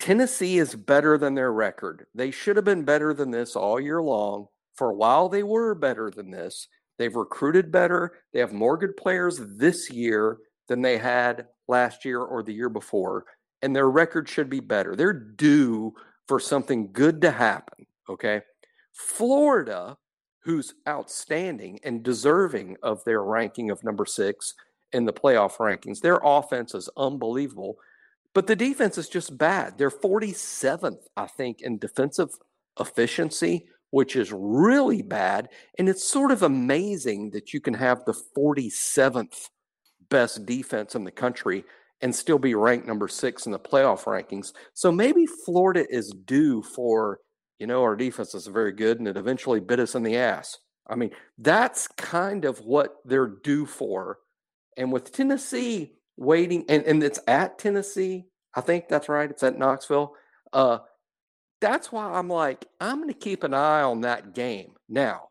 Tennessee 0.00 0.58
is 0.58 0.74
better 0.74 1.16
than 1.16 1.34
their 1.34 1.52
record. 1.52 2.06
They 2.14 2.30
should 2.30 2.56
have 2.56 2.64
been 2.64 2.84
better 2.84 3.14
than 3.14 3.30
this 3.30 3.56
all 3.56 3.80
year 3.80 4.02
long. 4.02 4.48
For 4.74 4.90
a 4.90 4.94
while, 4.94 5.28
they 5.28 5.42
were 5.42 5.74
better 5.74 6.10
than 6.10 6.30
this. 6.30 6.68
They've 6.98 7.14
recruited 7.14 7.70
better. 7.70 8.12
They 8.32 8.40
have 8.40 8.52
more 8.52 8.76
good 8.76 8.96
players 8.96 9.40
this 9.40 9.90
year 9.90 10.38
than 10.68 10.82
they 10.82 10.98
had 10.98 11.46
last 11.68 12.04
year 12.04 12.20
or 12.20 12.42
the 12.42 12.52
year 12.52 12.68
before, 12.68 13.24
and 13.62 13.74
their 13.74 13.88
record 13.88 14.28
should 14.28 14.50
be 14.50 14.60
better. 14.60 14.96
They're 14.96 15.12
due 15.12 15.94
for 16.28 16.40
something 16.40 16.90
good 16.92 17.20
to 17.22 17.30
happen. 17.30 17.86
Okay. 18.08 18.40
Florida, 18.92 19.96
who's 20.40 20.74
outstanding 20.88 21.80
and 21.82 22.02
deserving 22.02 22.76
of 22.82 23.02
their 23.04 23.22
ranking 23.22 23.70
of 23.70 23.82
number 23.82 24.06
six 24.06 24.54
in 24.92 25.04
the 25.04 25.12
playoff 25.12 25.56
rankings, 25.56 26.00
their 26.00 26.20
offense 26.22 26.74
is 26.74 26.88
unbelievable, 26.96 27.76
but 28.34 28.46
the 28.46 28.56
defense 28.56 28.98
is 28.98 29.08
just 29.08 29.36
bad. 29.36 29.78
They're 29.78 29.90
47th, 29.90 31.06
I 31.16 31.26
think, 31.26 31.60
in 31.60 31.78
defensive 31.78 32.30
efficiency, 32.78 33.66
which 33.90 34.16
is 34.16 34.32
really 34.32 35.02
bad. 35.02 35.48
And 35.78 35.88
it's 35.88 36.04
sort 36.04 36.30
of 36.30 36.42
amazing 36.42 37.30
that 37.30 37.52
you 37.52 37.60
can 37.60 37.74
have 37.74 38.04
the 38.04 38.20
47th 38.36 39.50
best 40.10 40.46
defense 40.46 40.94
in 40.94 41.04
the 41.04 41.10
country 41.10 41.64
and 42.04 42.14
still 42.14 42.38
be 42.38 42.54
ranked 42.54 42.86
number 42.86 43.08
six 43.08 43.46
in 43.46 43.52
the 43.52 43.58
playoff 43.58 44.04
rankings. 44.04 44.52
So 44.74 44.92
maybe 44.92 45.24
Florida 45.24 45.86
is 45.88 46.10
due 46.10 46.62
for, 46.62 47.20
you 47.58 47.66
know, 47.66 47.82
our 47.82 47.96
defense 47.96 48.34
is 48.34 48.46
very 48.46 48.72
good 48.72 48.98
and 48.98 49.08
it 49.08 49.16
eventually 49.16 49.58
bit 49.58 49.80
us 49.80 49.94
in 49.94 50.02
the 50.02 50.18
ass. 50.18 50.58
I 50.86 50.96
mean, 50.96 51.12
that's 51.38 51.88
kind 51.88 52.44
of 52.44 52.60
what 52.60 52.96
they're 53.06 53.38
due 53.42 53.64
for. 53.64 54.18
And 54.76 54.92
with 54.92 55.12
Tennessee 55.12 55.94
waiting, 56.18 56.66
and, 56.68 56.84
and 56.84 57.02
it's 57.02 57.20
at 57.26 57.58
Tennessee, 57.58 58.26
I 58.54 58.60
think 58.60 58.88
that's 58.88 59.08
right. 59.08 59.30
It's 59.30 59.42
at 59.42 59.58
Knoxville. 59.58 60.12
Uh, 60.52 60.80
that's 61.62 61.90
why 61.90 62.12
I'm 62.12 62.28
like, 62.28 62.66
I'm 62.82 62.98
going 62.98 63.08
to 63.08 63.18
keep 63.18 63.44
an 63.44 63.54
eye 63.54 63.80
on 63.80 64.02
that 64.02 64.34
game. 64.34 64.74
Now, 64.90 65.30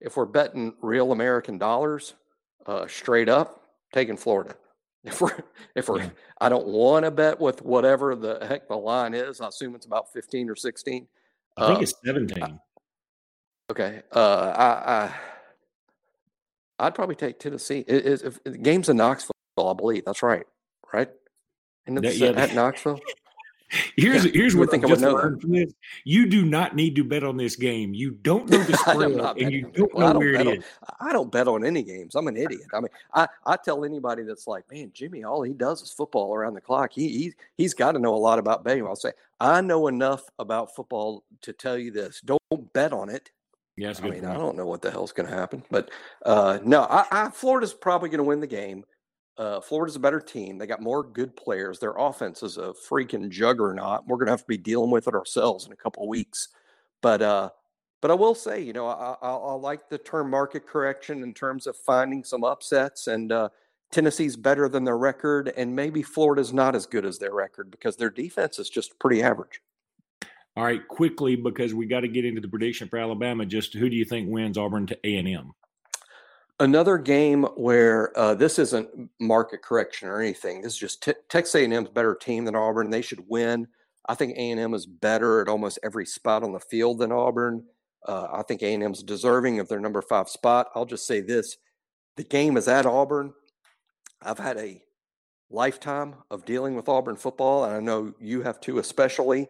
if 0.00 0.16
we're 0.16 0.26
betting 0.26 0.74
real 0.80 1.10
American 1.10 1.58
dollars 1.58 2.14
uh, 2.64 2.86
straight 2.86 3.28
up, 3.28 3.60
taking 3.92 4.16
Florida. 4.16 4.54
If 5.04 5.20
we're, 5.20 5.36
if 5.74 5.88
we're, 5.88 5.98
yeah. 6.00 6.10
I 6.40 6.48
don't 6.48 6.68
want 6.68 7.04
to 7.04 7.10
bet 7.10 7.40
with 7.40 7.62
whatever 7.62 8.14
the 8.14 8.44
heck 8.46 8.68
the 8.68 8.76
line 8.76 9.14
is. 9.14 9.40
I 9.40 9.48
assume 9.48 9.74
it's 9.74 9.86
about 9.86 10.12
15 10.12 10.48
or 10.48 10.56
16. 10.56 11.06
I 11.56 11.66
think 11.66 11.76
um, 11.76 11.82
it's 11.82 11.94
17. 12.04 12.60
okay. 13.70 14.02
Uh, 14.14 14.52
I, 14.56 14.92
I, 14.92 15.14
I'd 16.86 16.94
probably 16.94 17.16
take 17.16 17.38
Tennessee. 17.38 17.84
It, 17.86 18.06
it, 18.06 18.22
if, 18.22 18.44
the 18.44 18.58
game's 18.58 18.88
in 18.88 18.96
Knoxville, 18.96 19.32
I 19.58 19.72
believe. 19.74 20.04
That's 20.04 20.22
right. 20.22 20.46
Right? 20.92 21.08
And 21.86 22.04
it's 22.04 22.18
yeah, 22.18 22.30
yeah. 22.30 22.40
at 22.40 22.54
Knoxville. 22.54 23.00
Here's 23.96 24.24
yeah, 24.26 24.30
here's 24.34 24.54
what 24.54 24.68
I 24.68 24.70
think 24.70 24.84
I 24.84 24.88
learned 24.88 25.40
from 25.40 25.52
this. 25.52 25.72
You 26.04 26.26
do 26.26 26.44
not 26.44 26.76
need 26.76 26.94
to 26.96 27.04
bet 27.04 27.24
on 27.24 27.36
this 27.36 27.56
game. 27.56 27.94
You 27.94 28.10
don't 28.10 28.48
know 28.50 28.62
the 28.62 28.76
spread, 28.76 29.42
and 29.42 29.52
you 29.52 29.70
don't 29.72 29.96
know 29.98 30.18
where 30.18 30.34
it 30.34 30.46
on, 30.46 30.56
is. 30.56 30.64
I 31.00 31.12
don't 31.12 31.32
bet 31.32 31.48
on 31.48 31.64
any 31.64 31.82
games. 31.82 32.14
I'm 32.14 32.28
an 32.28 32.36
idiot. 32.36 32.66
I 32.74 32.80
mean, 32.80 32.90
I, 33.14 33.28
I 33.46 33.56
tell 33.56 33.84
anybody 33.84 34.24
that's 34.24 34.46
like, 34.46 34.70
man, 34.70 34.90
Jimmy, 34.92 35.24
all 35.24 35.42
he 35.42 35.54
does 35.54 35.82
is 35.82 35.90
football 35.90 36.34
around 36.34 36.54
the 36.54 36.60
clock. 36.60 36.92
He, 36.92 37.08
he 37.08 37.32
he's 37.56 37.72
got 37.72 37.92
to 37.92 37.98
know 37.98 38.14
a 38.14 38.16
lot 38.16 38.38
about 38.38 38.62
betting. 38.62 38.86
I'll 38.86 38.96
say 38.96 39.12
I 39.40 39.60
know 39.62 39.88
enough 39.88 40.24
about 40.38 40.74
football 40.74 41.24
to 41.40 41.52
tell 41.52 41.78
you 41.78 41.90
this: 41.90 42.20
don't 42.20 42.72
bet 42.74 42.92
on 42.92 43.08
it. 43.08 43.30
Yes, 43.76 44.00
I 44.00 44.04
mean, 44.04 44.12
point. 44.20 44.26
I 44.26 44.34
don't 44.34 44.56
know 44.56 44.66
what 44.66 44.82
the 44.82 44.90
hell's 44.90 45.12
going 45.12 45.28
to 45.30 45.34
happen, 45.34 45.62
but 45.70 45.90
uh, 46.26 46.58
no, 46.62 46.82
I, 46.82 47.06
I, 47.10 47.30
Florida's 47.30 47.72
probably 47.72 48.10
going 48.10 48.18
to 48.18 48.24
win 48.24 48.40
the 48.40 48.46
game. 48.46 48.84
Uh, 49.38 49.60
Florida's 49.60 49.96
a 49.96 50.00
better 50.00 50.20
team. 50.20 50.58
They 50.58 50.66
got 50.66 50.82
more 50.82 51.02
good 51.02 51.34
players. 51.36 51.78
Their 51.78 51.94
offense 51.96 52.42
is 52.42 52.58
a 52.58 52.74
freaking 52.88 53.30
juggernaut. 53.30 54.06
We're 54.06 54.18
going 54.18 54.26
to 54.26 54.32
have 54.32 54.42
to 54.42 54.46
be 54.46 54.58
dealing 54.58 54.90
with 54.90 55.08
it 55.08 55.14
ourselves 55.14 55.66
in 55.66 55.72
a 55.72 55.76
couple 55.76 56.06
weeks. 56.08 56.48
But 57.00 57.22
uh, 57.22 57.50
But 58.02 58.10
I 58.10 58.14
will 58.14 58.34
say, 58.34 58.60
you 58.60 58.72
know, 58.72 58.88
I, 58.88 59.16
I, 59.22 59.30
I 59.30 59.52
like 59.54 59.88
the 59.88 59.98
term 59.98 60.28
market 60.28 60.66
correction 60.66 61.22
in 61.22 61.32
terms 61.32 61.66
of 61.66 61.76
finding 61.76 62.24
some 62.24 62.44
upsets. 62.44 63.06
And 63.06 63.32
uh, 63.32 63.48
Tennessee's 63.92 64.36
better 64.36 64.68
than 64.68 64.84
their 64.84 64.98
record, 64.98 65.52
and 65.56 65.76
maybe 65.76 66.02
Florida's 66.02 66.52
not 66.52 66.74
as 66.74 66.86
good 66.86 67.04
as 67.04 67.18
their 67.18 67.34
record 67.34 67.70
because 67.70 67.96
their 67.96 68.10
defense 68.10 68.58
is 68.58 68.68
just 68.68 68.98
pretty 68.98 69.22
average. 69.22 69.60
All 70.56 70.64
right, 70.64 70.86
quickly 70.88 71.36
because 71.36 71.72
we 71.74 71.86
got 71.86 72.00
to 72.00 72.08
get 72.08 72.24
into 72.24 72.40
the 72.40 72.48
prediction 72.48 72.88
for 72.88 72.98
Alabama. 72.98 73.46
Just 73.46 73.74
who 73.74 73.88
do 73.88 73.96
you 73.96 74.04
think 74.04 74.28
wins 74.28 74.58
Auburn 74.58 74.86
to 74.88 74.98
A 75.04 75.16
and 75.16 75.28
M? 75.28 75.52
Another 76.60 76.98
game 76.98 77.44
where 77.56 78.16
uh, 78.18 78.34
this 78.34 78.58
isn't 78.58 79.10
market 79.18 79.62
correction 79.62 80.08
or 80.08 80.20
anything. 80.20 80.62
This 80.62 80.74
is 80.74 80.78
just 80.78 81.08
Texas 81.28 81.54
A&M's 81.54 81.88
better 81.88 82.14
team 82.14 82.44
than 82.44 82.54
Auburn. 82.54 82.90
They 82.90 83.02
should 83.02 83.24
win. 83.28 83.66
I 84.08 84.14
think 84.14 84.36
A&M 84.36 84.74
is 84.74 84.86
better 84.86 85.40
at 85.40 85.48
almost 85.48 85.78
every 85.82 86.06
spot 86.06 86.42
on 86.42 86.52
the 86.52 86.60
field 86.60 86.98
than 86.98 87.12
Auburn. 87.12 87.64
Uh, 88.06 88.28
I 88.32 88.42
think 88.42 88.62
A&M's 88.62 89.02
deserving 89.02 89.60
of 89.60 89.68
their 89.68 89.80
number 89.80 90.02
five 90.02 90.28
spot. 90.28 90.68
I'll 90.74 90.84
just 90.84 91.06
say 91.06 91.20
this: 91.20 91.56
the 92.16 92.24
game 92.24 92.56
is 92.56 92.68
at 92.68 92.86
Auburn. 92.86 93.32
I've 94.20 94.38
had 94.38 94.58
a 94.58 94.82
lifetime 95.50 96.14
of 96.30 96.44
dealing 96.44 96.74
with 96.74 96.88
Auburn 96.88 97.16
football, 97.16 97.64
and 97.64 97.74
I 97.74 97.80
know 97.80 98.12
you 98.20 98.42
have 98.42 98.60
too, 98.60 98.78
especially. 98.78 99.48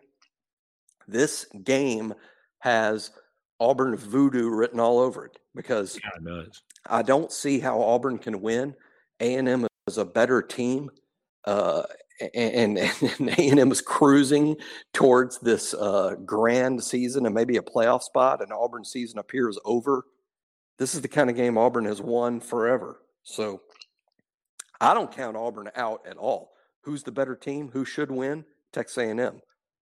This 1.08 1.46
game 1.64 2.14
has 2.60 3.10
Auburn 3.58 3.96
voodoo 3.96 4.50
written 4.50 4.80
all 4.80 4.98
over 4.98 5.26
it 5.26 5.38
because 5.54 5.96
it 5.96 6.02
does. 6.24 6.62
I 6.88 7.02
don't 7.02 7.32
see 7.32 7.60
how 7.60 7.80
Auburn 7.80 8.18
can 8.18 8.40
win. 8.40 8.74
A 9.20 9.34
and 9.36 9.48
M 9.48 9.66
is 9.86 9.98
a 9.98 10.04
better 10.04 10.42
team, 10.42 10.90
uh, 11.44 11.84
and 12.34 12.78
A 12.78 13.48
and 13.48 13.58
M 13.58 13.72
is 13.72 13.80
cruising 13.80 14.56
towards 14.92 15.38
this 15.38 15.74
uh, 15.74 16.16
grand 16.24 16.82
season 16.82 17.26
and 17.26 17.34
maybe 17.34 17.56
a 17.56 17.62
playoff 17.62 18.02
spot. 18.02 18.42
And 18.42 18.52
Auburn 18.52 18.84
season 18.84 19.18
appears 19.18 19.58
over. 19.64 20.04
This 20.78 20.94
is 20.94 21.02
the 21.02 21.08
kind 21.08 21.30
of 21.30 21.36
game 21.36 21.58
Auburn 21.58 21.84
has 21.84 22.00
won 22.00 22.40
forever. 22.40 23.00
So 23.22 23.60
I 24.80 24.94
don't 24.94 25.12
count 25.12 25.36
Auburn 25.36 25.70
out 25.76 26.04
at 26.06 26.16
all. 26.16 26.52
Who's 26.82 27.04
the 27.04 27.12
better 27.12 27.36
team? 27.36 27.70
Who 27.72 27.84
should 27.84 28.10
win? 28.10 28.44
Texas 28.72 28.98
A&M. 28.98 29.40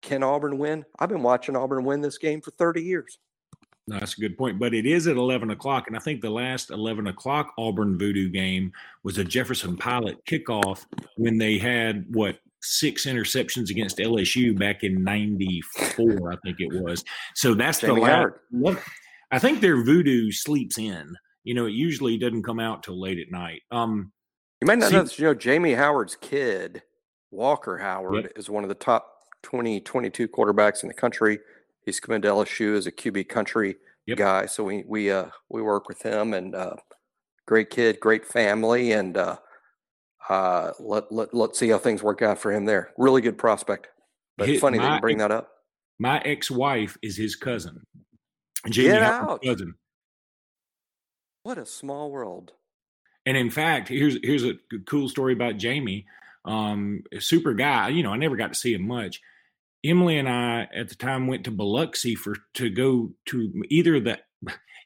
Can 0.02 0.22
Auburn 0.22 0.58
win? 0.58 0.84
I've 0.98 1.08
been 1.08 1.22
watching 1.22 1.56
Auburn 1.56 1.84
win 1.84 2.02
this 2.02 2.18
game 2.18 2.40
for 2.40 2.50
30 2.50 2.82
years. 2.82 3.18
No, 3.92 3.98
that's 3.98 4.16
a 4.16 4.20
good 4.20 4.38
point. 4.38 4.58
But 4.58 4.72
it 4.72 4.86
is 4.86 5.06
at 5.06 5.16
11 5.16 5.50
o'clock. 5.50 5.86
And 5.86 5.94
I 5.94 5.98
think 5.98 6.22
the 6.22 6.30
last 6.30 6.70
11 6.70 7.08
o'clock 7.08 7.52
Auburn 7.58 7.98
Voodoo 7.98 8.30
game 8.30 8.72
was 9.02 9.18
a 9.18 9.24
Jefferson 9.24 9.76
Pilot 9.76 10.24
kickoff 10.24 10.86
when 11.16 11.36
they 11.36 11.58
had, 11.58 12.06
what, 12.08 12.38
six 12.62 13.04
interceptions 13.04 13.68
against 13.68 13.98
LSU 13.98 14.58
back 14.58 14.82
in 14.82 15.04
94, 15.04 16.32
I 16.32 16.36
think 16.42 16.56
it 16.60 16.72
was. 16.82 17.04
So 17.34 17.52
that's 17.52 17.80
Jamie 17.80 17.96
the 17.96 18.00
last. 18.00 18.78
I 19.30 19.38
think 19.38 19.60
their 19.60 19.84
voodoo 19.84 20.30
sleeps 20.30 20.78
in. 20.78 21.14
You 21.44 21.52
know, 21.52 21.66
it 21.66 21.72
usually 21.72 22.16
doesn't 22.16 22.44
come 22.44 22.60
out 22.60 22.82
till 22.82 22.98
late 22.98 23.18
at 23.18 23.30
night. 23.30 23.60
Um, 23.70 24.12
you 24.62 24.66
might 24.66 24.78
not 24.78 24.88
see, 24.88 24.96
know 24.96 25.02
this, 25.02 25.18
you 25.18 25.26
know, 25.26 25.34
Jamie 25.34 25.74
Howard's 25.74 26.16
kid, 26.16 26.82
Walker 27.30 27.76
Howard, 27.76 28.24
yep. 28.24 28.32
is 28.36 28.48
one 28.48 28.62
of 28.62 28.68
the 28.68 28.74
top 28.74 29.06
20, 29.42 29.80
22 29.80 30.28
quarterbacks 30.28 30.82
in 30.82 30.88
the 30.88 30.94
country. 30.94 31.40
He's 31.84 32.00
coming 32.00 32.22
to 32.22 32.28
LSU 32.28 32.76
as 32.76 32.86
a 32.86 32.92
QB 32.92 33.28
country 33.28 33.76
yep. 34.06 34.18
guy, 34.18 34.46
so 34.46 34.64
we 34.64 34.84
we 34.86 35.10
uh 35.10 35.26
we 35.48 35.62
work 35.62 35.88
with 35.88 36.02
him 36.02 36.34
and 36.34 36.54
uh, 36.54 36.76
great 37.46 37.70
kid, 37.70 38.00
great 38.00 38.24
family, 38.24 38.92
and 38.92 39.16
uh, 39.16 39.36
uh, 40.28 40.72
let 40.78 41.10
let 41.10 41.34
let's 41.34 41.58
see 41.58 41.68
how 41.68 41.78
things 41.78 42.02
work 42.02 42.22
out 42.22 42.38
for 42.38 42.52
him 42.52 42.64
there. 42.64 42.92
Really 42.96 43.20
good 43.20 43.38
prospect. 43.38 43.88
But 44.38 44.48
Hit 44.48 44.60
funny 44.60 44.78
that 44.78 44.94
you 44.94 45.00
bring 45.00 45.18
that 45.18 45.30
up. 45.30 45.48
My 45.98 46.18
ex-wife 46.20 46.96
is 47.02 47.16
his 47.16 47.36
cousin. 47.36 47.82
Jamie 48.68 48.88
Get 48.88 49.02
out. 49.02 49.42
cousin. 49.42 49.74
What 51.42 51.58
a 51.58 51.66
small 51.66 52.10
world. 52.10 52.52
And 53.26 53.36
in 53.36 53.50
fact, 53.50 53.88
here's 53.88 54.18
here's 54.22 54.44
a 54.44 54.54
cool 54.86 55.08
story 55.08 55.32
about 55.32 55.58
Jamie. 55.58 56.06
Um, 56.44 57.02
super 57.18 57.54
guy. 57.54 57.88
You 57.88 58.02
know, 58.02 58.12
I 58.12 58.16
never 58.16 58.36
got 58.36 58.52
to 58.52 58.58
see 58.58 58.74
him 58.74 58.86
much. 58.86 59.20
Emily 59.84 60.18
and 60.18 60.28
I 60.28 60.68
at 60.74 60.88
the 60.88 60.94
time 60.94 61.26
went 61.26 61.44
to 61.44 61.50
Biloxi 61.50 62.14
for 62.14 62.36
to 62.54 62.70
go 62.70 63.10
to 63.26 63.62
either 63.68 63.98
the 64.00 64.18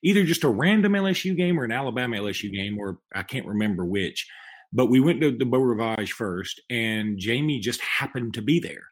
either 0.02 0.24
just 0.24 0.44
a 0.44 0.48
random 0.48 0.92
LSU 0.92 1.36
game 1.36 1.58
or 1.58 1.64
an 1.64 1.72
Alabama 1.72 2.16
LSU 2.16 2.52
game, 2.52 2.78
or 2.78 2.98
I 3.14 3.22
can't 3.22 3.46
remember 3.46 3.84
which. 3.84 4.28
But 4.72 4.86
we 4.86 5.00
went 5.00 5.20
to 5.20 5.36
the 5.36 5.44
Beau 5.44 5.60
Rivage 5.60 6.12
first, 6.12 6.60
and 6.70 7.18
Jamie 7.18 7.60
just 7.60 7.80
happened 7.80 8.34
to 8.34 8.42
be 8.42 8.60
there. 8.60 8.84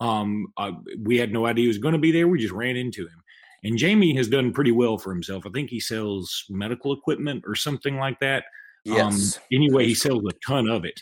Um, 0.00 0.46
uh, 0.56 0.72
we 1.02 1.18
had 1.18 1.32
no 1.32 1.46
idea 1.46 1.64
he 1.64 1.68
was 1.68 1.78
going 1.78 1.92
to 1.92 1.98
be 1.98 2.12
there. 2.12 2.28
We 2.28 2.40
just 2.40 2.54
ran 2.54 2.76
into 2.76 3.06
him. 3.06 3.22
And 3.62 3.76
Jamie 3.76 4.14
has 4.16 4.28
done 4.28 4.52
pretty 4.52 4.72
well 4.72 4.96
for 4.96 5.12
himself. 5.12 5.44
I 5.46 5.50
think 5.50 5.68
he 5.68 5.80
sells 5.80 6.44
medical 6.48 6.92
equipment 6.92 7.44
or 7.46 7.54
something 7.54 7.96
like 7.96 8.18
that. 8.20 8.44
Um, 8.88 8.94
yes. 8.94 9.36
Um, 9.36 9.42
anyway, 9.52 9.86
he 9.86 9.94
sells 9.94 10.24
a 10.24 10.32
ton 10.46 10.68
of 10.68 10.84
it 10.84 11.00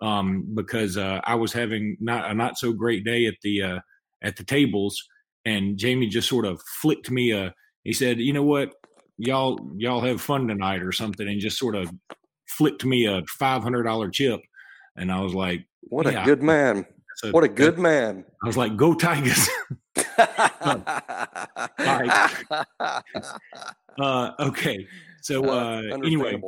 um, 0.00 0.46
because 0.54 0.96
uh, 0.96 1.20
I 1.24 1.36
was 1.36 1.52
having 1.52 1.96
not 2.00 2.28
a 2.28 2.34
not 2.34 2.58
so 2.58 2.72
great 2.72 3.04
day 3.04 3.26
at 3.26 3.36
the 3.42 3.62
uh, 3.62 3.78
at 4.22 4.36
the 4.36 4.44
tables, 4.44 5.02
and 5.44 5.76
Jamie 5.76 6.08
just 6.08 6.28
sort 6.28 6.46
of 6.46 6.60
flicked 6.80 7.10
me 7.10 7.32
a. 7.32 7.54
He 7.84 7.92
said, 7.92 8.20
"You 8.20 8.32
know 8.32 8.42
what, 8.42 8.72
y'all 9.16 9.58
y'all 9.76 10.00
have 10.00 10.20
fun 10.20 10.48
tonight 10.48 10.82
or 10.82 10.92
something," 10.92 11.28
and 11.28 11.40
just 11.40 11.58
sort 11.58 11.74
of 11.74 11.90
flicked 12.48 12.84
me 12.84 13.06
a 13.06 13.22
five 13.26 13.62
hundred 13.62 13.84
dollar 13.84 14.10
chip, 14.10 14.40
and 14.96 15.10
I 15.10 15.20
was 15.20 15.34
like, 15.34 15.64
"What 15.82 16.10
yeah. 16.10 16.22
a 16.22 16.24
good 16.24 16.42
man! 16.42 16.86
A, 17.24 17.30
what 17.30 17.44
a 17.44 17.48
good 17.48 17.78
man!" 17.78 18.24
I 18.42 18.46
was 18.46 18.56
like, 18.56 18.76
"Go 18.76 18.94
Tigers!" 18.94 19.48
uh, 23.98 24.32
okay, 24.40 24.86
so 25.22 25.44
uh, 25.44 25.82
anyway, 26.04 26.40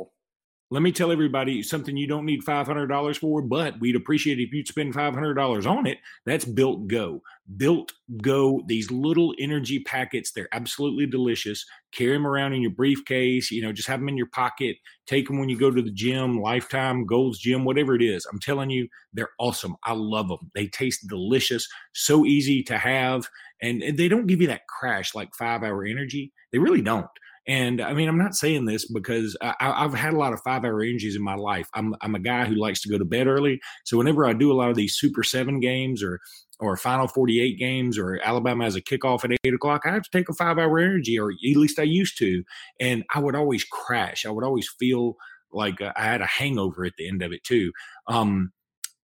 let 0.73 0.81
me 0.81 0.91
tell 0.91 1.11
everybody 1.11 1.61
something 1.61 1.95
you 1.95 2.07
don't 2.07 2.25
need 2.25 2.43
$500 2.43 3.17
for, 3.19 3.43
but 3.43 3.79
we'd 3.79 3.95
appreciate 3.95 4.39
if 4.39 4.51
you'd 4.51 4.67
spend 4.67 4.95
$500 4.95 5.69
on 5.69 5.85
it. 5.85 5.99
That's 6.25 6.45
Built 6.45 6.87
Go. 6.87 7.21
Built 7.57 7.93
Go, 8.23 8.63
these 8.65 8.89
little 8.89 9.35
energy 9.37 9.83
packets, 9.83 10.31
they're 10.31 10.49
absolutely 10.51 11.05
delicious. 11.05 11.63
Carry 11.91 12.13
them 12.13 12.25
around 12.25 12.53
in 12.53 12.63
your 12.63 12.71
briefcase, 12.71 13.51
you 13.51 13.61
know, 13.61 13.71
just 13.71 13.87
have 13.87 13.99
them 13.99 14.09
in 14.09 14.17
your 14.17 14.29
pocket. 14.31 14.77
Take 15.05 15.27
them 15.27 15.37
when 15.37 15.47
you 15.47 15.59
go 15.59 15.69
to 15.69 15.81
the 15.83 15.91
gym, 15.91 16.41
Lifetime, 16.41 17.05
Gold's 17.05 17.37
Gym, 17.37 17.65
whatever 17.65 17.93
it 17.93 18.01
is. 18.01 18.25
I'm 18.25 18.39
telling 18.39 18.71
you, 18.71 18.87
they're 19.13 19.29
awesome. 19.37 19.75
I 19.83 19.93
love 19.93 20.27
them. 20.27 20.49
They 20.55 20.65
taste 20.65 21.07
delicious, 21.07 21.67
so 21.93 22.25
easy 22.25 22.63
to 22.63 22.79
have, 22.79 23.29
and 23.61 23.83
they 23.95 24.07
don't 24.07 24.25
give 24.25 24.41
you 24.41 24.47
that 24.47 24.65
crash 24.65 25.13
like 25.13 25.35
five 25.35 25.61
hour 25.61 25.85
energy. 25.85 26.33
They 26.51 26.57
really 26.57 26.81
don't. 26.81 27.05
And 27.47 27.81
I 27.81 27.93
mean, 27.93 28.07
I'm 28.07 28.17
not 28.17 28.35
saying 28.35 28.65
this 28.65 28.89
because 28.89 29.35
I, 29.41 29.55
have 29.59 29.93
had 29.93 30.13
a 30.13 30.17
lot 30.17 30.33
of 30.33 30.41
five 30.41 30.63
hour 30.63 30.81
energies 30.81 31.15
in 31.15 31.21
my 31.21 31.35
life. 31.35 31.67
I'm, 31.73 31.93
I'm 32.01 32.15
a 32.15 32.19
guy 32.19 32.45
who 32.45 32.55
likes 32.55 32.81
to 32.81 32.89
go 32.89 32.97
to 32.97 33.05
bed 33.05 33.27
early. 33.27 33.59
So 33.83 33.97
whenever 33.97 34.25
I 34.25 34.33
do 34.33 34.51
a 34.51 34.55
lot 34.55 34.69
of 34.69 34.77
these 34.77 34.95
Super 34.95 35.23
Seven 35.23 35.59
games 35.59 36.01
or 36.01 36.19
or 36.59 36.77
Final 36.77 37.07
48 37.07 37.59
games 37.59 37.97
or 37.97 38.21
Alabama 38.23 38.63
has 38.63 38.75
a 38.75 38.81
kickoff 38.81 39.25
at 39.25 39.37
eight 39.43 39.53
o'clock, 39.53 39.81
I 39.85 39.91
have 39.91 40.03
to 40.03 40.09
take 40.11 40.29
a 40.29 40.33
five 40.33 40.57
hour 40.57 40.79
energy, 40.79 41.19
or 41.19 41.31
at 41.31 41.37
least 41.57 41.79
I 41.79 41.83
used 41.83 42.17
to. 42.19 42.43
And 42.79 43.03
I 43.13 43.19
would 43.19 43.35
always 43.35 43.65
crash. 43.65 44.25
I 44.25 44.29
would 44.29 44.45
always 44.45 44.69
feel 44.79 45.15
like 45.51 45.81
uh, 45.81 45.91
I 45.97 46.05
had 46.05 46.21
a 46.21 46.25
hangover 46.25 46.85
at 46.85 46.93
the 46.97 47.07
end 47.07 47.21
of 47.21 47.33
it 47.33 47.43
too. 47.43 47.71
Um, 48.07 48.53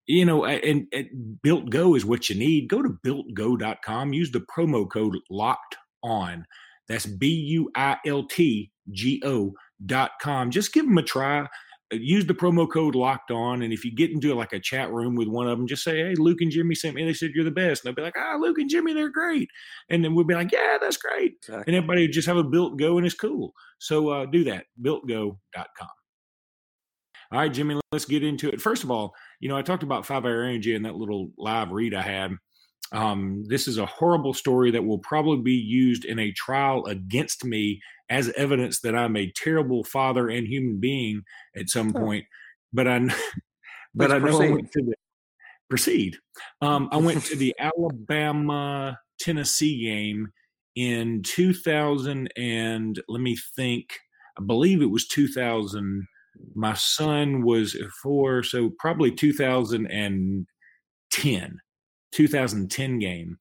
you 0.07 0.25
know, 0.25 0.45
and, 0.45 0.87
and 0.91 1.41
Built 1.41 1.69
Go 1.69 1.95
is 1.95 2.05
what 2.05 2.29
you 2.29 2.35
need. 2.35 2.69
Go 2.69 2.81
to 2.81 2.97
builtgo.com, 3.05 4.13
use 4.13 4.31
the 4.31 4.39
promo 4.39 4.89
code 4.89 5.17
locked 5.29 5.77
on 6.01 6.45
that's 6.89 7.05
B 7.05 7.27
U 7.27 7.71
I 7.75 7.97
L 8.05 8.25
T 8.25 8.71
G 8.91 9.21
O 9.23 9.53
dot 9.85 10.11
com. 10.21 10.51
Just 10.51 10.73
give 10.73 10.85
them 10.85 10.97
a 10.97 11.03
try. 11.03 11.47
Uh, 11.93 11.97
use 11.97 12.25
the 12.25 12.33
promo 12.33 12.69
code 12.69 12.95
locked 12.95 13.31
on. 13.31 13.61
And 13.61 13.71
if 13.71 13.85
you 13.85 13.95
get 13.95 14.11
into 14.11 14.33
like 14.33 14.51
a 14.53 14.59
chat 14.59 14.91
room 14.91 15.15
with 15.15 15.27
one 15.27 15.47
of 15.47 15.57
them, 15.57 15.67
just 15.67 15.83
say, 15.83 15.97
Hey, 15.99 16.15
Luke 16.15 16.41
and 16.41 16.51
Jimmy 16.51 16.75
sent 16.75 16.95
me. 16.95 17.05
They 17.05 17.13
said 17.13 17.31
you're 17.33 17.45
the 17.45 17.51
best. 17.51 17.85
And 17.85 17.89
they'll 17.89 17.95
be 17.95 18.01
like, 18.01 18.17
Ah, 18.17 18.37
Luke 18.39 18.57
and 18.57 18.69
Jimmy, 18.69 18.93
they're 18.93 19.09
great. 19.09 19.49
And 19.89 20.03
then 20.03 20.15
we'll 20.15 20.25
be 20.25 20.35
like, 20.35 20.51
Yeah, 20.51 20.77
that's 20.81 20.97
great. 20.97 21.35
Exactly. 21.43 21.63
And 21.67 21.75
everybody 21.75 22.07
just 22.07 22.27
have 22.27 22.37
a 22.37 22.43
built 22.43 22.77
go 22.77 22.97
and 22.97 23.05
it's 23.05 23.15
cool. 23.15 23.53
So 23.77 24.09
uh, 24.09 24.25
do 24.25 24.43
that. 24.45 24.65
Builtgo.com. 24.81 25.87
All 27.31 27.39
right, 27.39 27.53
Jimmy, 27.53 27.79
let's 27.91 28.05
get 28.05 28.23
into 28.23 28.49
it. 28.49 28.59
First 28.59 28.83
of 28.83 28.89
all, 28.89 29.13
you 29.39 29.49
know, 29.49 29.57
I 29.57 29.61
talked 29.61 29.83
about 29.83 30.05
five 30.05 30.25
hour 30.25 30.41
energy 30.43 30.73
in 30.73 30.81
that 30.83 30.95
little 30.95 31.29
live 31.37 31.71
read 31.71 31.93
I 31.93 32.01
had. 32.01 32.31
Um, 32.91 33.43
this 33.47 33.67
is 33.67 33.77
a 33.77 33.85
horrible 33.85 34.33
story 34.33 34.71
that 34.71 34.83
will 34.83 34.97
probably 34.99 35.41
be 35.41 35.53
used 35.53 36.03
in 36.05 36.19
a 36.19 36.31
trial 36.31 36.85
against 36.85 37.45
me 37.45 37.81
as 38.09 38.31
evidence 38.31 38.79
that 38.81 38.95
I'm 38.95 39.15
a 39.15 39.31
terrible 39.35 39.83
father 39.83 40.27
and 40.29 40.47
human 40.47 40.79
being 40.79 41.21
at 41.55 41.69
some 41.69 41.93
point. 41.93 42.25
But 42.73 42.87
I, 42.87 43.07
but 43.93 44.11
I 44.11 44.17
know 44.17 44.25
proceed. 44.25 44.45
I 44.45 44.51
went 44.51 44.71
to 44.71 44.81
the 44.81 44.95
proceed. 45.69 46.17
Um, 46.61 46.89
I 46.91 46.97
went 46.97 47.23
to 47.25 47.35
the 47.35 47.55
Alabama 47.59 48.97
Tennessee 49.19 49.83
game 49.83 50.29
in 50.75 51.21
2000 51.23 52.29
and 52.35 52.99
let 53.07 53.21
me 53.21 53.37
think. 53.55 53.99
I 54.37 54.41
believe 54.41 54.81
it 54.81 54.89
was 54.89 55.07
2000. 55.07 56.07
My 56.55 56.73
son 56.73 57.43
was 57.43 57.77
four, 58.01 58.41
so 58.41 58.71
probably 58.79 59.11
2010 59.11 61.59
2010 62.11 62.99
game. 62.99 63.37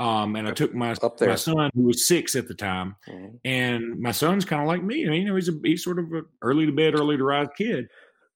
Um, 0.00 0.36
and 0.36 0.46
I 0.46 0.52
took 0.52 0.74
my 0.74 0.94
my 1.20 1.34
son 1.34 1.70
who 1.74 1.82
was 1.82 2.06
six 2.06 2.36
at 2.36 2.46
the 2.46 2.54
time, 2.54 2.94
Mhm. 3.08 3.40
and 3.44 3.98
my 3.98 4.12
son's 4.12 4.44
kind 4.44 4.62
of 4.62 4.68
like 4.68 4.82
me. 4.82 5.04
I 5.04 5.10
mean, 5.10 5.22
you 5.22 5.28
know, 5.28 5.34
he's 5.34 5.48
a 5.48 5.58
he's 5.64 5.82
sort 5.82 5.98
of 5.98 6.12
a 6.12 6.22
early 6.40 6.66
to 6.66 6.72
bed, 6.72 6.94
early 6.94 7.16
to 7.16 7.24
rise 7.24 7.48
kid. 7.56 7.88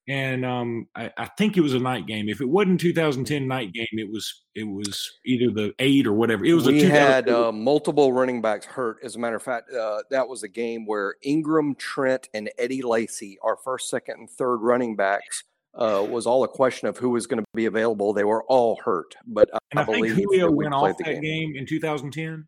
And 0.09 0.45
um, 0.45 0.89
I, 0.95 1.09
I 1.17 1.27
think 1.37 1.55
it 1.55 1.61
was 1.61 1.73
a 1.73 1.79
night 1.79 2.05
game. 2.07 2.27
If 2.27 2.41
it 2.41 2.49
wasn't 2.49 2.81
2010 2.81 3.47
night 3.47 3.71
game, 3.71 3.87
it 3.93 4.11
was 4.11 4.43
it 4.53 4.65
was 4.65 5.09
either 5.25 5.49
the 5.51 5.73
eight 5.79 6.05
or 6.05 6.11
whatever. 6.11 6.43
It 6.43 6.53
was 6.53 6.65
we 6.67 6.83
a 6.83 6.89
had 6.89 7.29
uh, 7.29 7.53
multiple 7.53 8.11
running 8.11 8.41
backs 8.41 8.65
hurt. 8.65 8.97
As 9.01 9.15
a 9.15 9.19
matter 9.19 9.37
of 9.37 9.43
fact, 9.43 9.71
uh, 9.71 10.03
that 10.11 10.27
was 10.27 10.43
a 10.43 10.49
game 10.49 10.85
where 10.85 11.15
Ingram, 11.21 11.75
Trent, 11.75 12.27
and 12.33 12.51
Eddie 12.57 12.81
Lacy, 12.81 13.37
our 13.41 13.55
first, 13.55 13.89
second, 13.89 14.19
and 14.19 14.29
third 14.29 14.57
running 14.57 14.97
backs, 14.97 15.45
uh, 15.75 16.05
was 16.07 16.27
all 16.27 16.43
a 16.43 16.47
question 16.47 16.87
of 16.87 16.97
who 16.97 17.09
was 17.09 17.27
going 17.27 17.39
to 17.39 17.45
be 17.53 17.65
available. 17.65 18.13
They 18.13 18.23
were 18.23 18.43
all 18.43 18.79
hurt, 18.83 19.15
but 19.25 19.49
I, 19.53 19.57
and 19.71 19.79
I, 19.79 19.85
think 19.85 19.97
believe 19.97 20.15
Julio 20.15 20.51
went 20.51 20.73
off 20.73 20.97
that 20.99 21.21
game. 21.21 21.55
in 21.55 21.65
2010. 21.65 22.47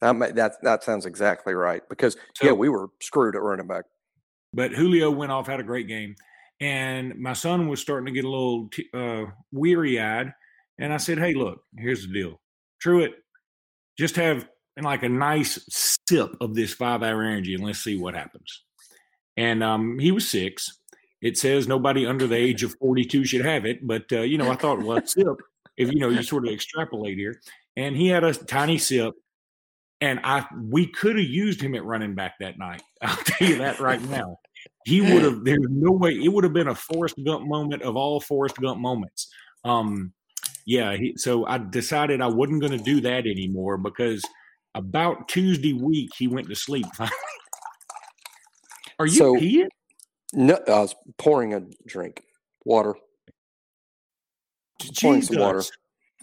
That, 0.00 0.16
ma- 0.16 0.32
that 0.32 0.54
that 0.62 0.82
sounds 0.82 1.06
exactly 1.06 1.54
right 1.54 1.82
because 1.88 2.16
So- 2.34 2.46
yeah, 2.46 2.52
we 2.52 2.68
were 2.68 2.88
screwed 3.00 3.36
at 3.36 3.42
running 3.42 3.68
back. 3.68 3.84
But 4.52 4.72
Julio 4.72 5.10
went 5.10 5.32
off, 5.32 5.46
had 5.46 5.60
a 5.60 5.64
great 5.64 5.86
game, 5.88 6.14
and 6.60 7.16
my 7.18 7.32
son 7.32 7.68
was 7.68 7.80
starting 7.80 8.06
to 8.06 8.12
get 8.12 8.24
a 8.24 8.28
little 8.28 8.68
t- 8.68 8.88
uh, 8.92 9.24
weary 9.52 9.98
eyed. 10.00 10.34
And 10.78 10.92
I 10.92 10.96
said, 10.96 11.18
"Hey, 11.18 11.34
look, 11.34 11.62
here's 11.78 12.06
the 12.06 12.12
deal, 12.12 12.40
Truett, 12.80 13.14
just 13.98 14.16
have 14.16 14.46
like 14.82 15.04
a 15.04 15.08
nice 15.08 15.64
sip 15.70 16.36
of 16.40 16.54
this 16.54 16.74
five 16.74 17.02
hour 17.02 17.22
energy, 17.22 17.54
and 17.54 17.64
let's 17.64 17.78
see 17.78 17.96
what 17.96 18.14
happens." 18.14 18.64
And 19.36 19.62
um, 19.62 19.98
he 19.98 20.10
was 20.12 20.28
six. 20.28 20.78
It 21.22 21.38
says 21.38 21.68
nobody 21.68 22.04
under 22.04 22.26
the 22.26 22.36
age 22.36 22.62
of 22.64 22.74
42 22.80 23.24
should 23.24 23.44
have 23.44 23.64
it, 23.64 23.86
but 23.86 24.04
uh, 24.12 24.20
you 24.22 24.36
know, 24.38 24.50
I 24.50 24.56
thought, 24.56 24.82
well, 24.82 25.00
sip. 25.06 25.26
If 25.76 25.90
you 25.90 26.00
know, 26.00 26.08
you 26.10 26.22
sort 26.22 26.46
of 26.46 26.52
extrapolate 26.52 27.16
here, 27.16 27.40
and 27.76 27.96
he 27.96 28.08
had 28.08 28.24
a 28.24 28.34
tiny 28.34 28.76
sip, 28.76 29.14
and 30.02 30.20
I 30.24 30.44
we 30.60 30.86
could 30.86 31.16
have 31.16 31.24
used 31.24 31.60
him 31.62 31.74
at 31.74 31.84
running 31.84 32.14
back 32.14 32.34
that 32.40 32.58
night. 32.58 32.82
I'll 33.02 33.16
tell 33.16 33.48
you 33.48 33.56
that 33.58 33.80
right 33.80 34.02
now. 34.10 34.38
He 34.84 35.00
would 35.00 35.22
have. 35.22 35.44
There's 35.44 35.64
no 35.70 35.92
way. 35.92 36.12
It 36.12 36.28
would 36.28 36.44
have 36.44 36.52
been 36.52 36.68
a 36.68 36.74
Forrest 36.74 37.14
Gump 37.24 37.46
moment 37.46 37.82
of 37.82 37.96
all 37.96 38.20
Forrest 38.20 38.56
Gump 38.56 38.80
moments. 38.80 39.32
Um, 39.64 40.12
yeah. 40.66 40.96
He, 40.96 41.14
so 41.16 41.46
I 41.46 41.58
decided 41.58 42.20
I 42.20 42.26
wasn't 42.26 42.60
going 42.60 42.76
to 42.76 42.84
do 42.84 43.00
that 43.02 43.26
anymore 43.26 43.78
because 43.78 44.22
about 44.74 45.28
Tuesday 45.28 45.72
week 45.72 46.10
he 46.18 46.26
went 46.28 46.48
to 46.48 46.54
sleep. 46.56 46.86
Are 48.98 49.06
you 49.06 49.12
So- 49.12 49.34
peeing? 49.36 49.68
No, 50.32 50.58
I 50.66 50.80
was 50.80 50.94
pouring 51.18 51.54
a 51.54 51.60
drink, 51.86 52.22
water. 52.64 52.94
pouring 55.00 55.22
some 55.22 55.38
water. 55.38 55.62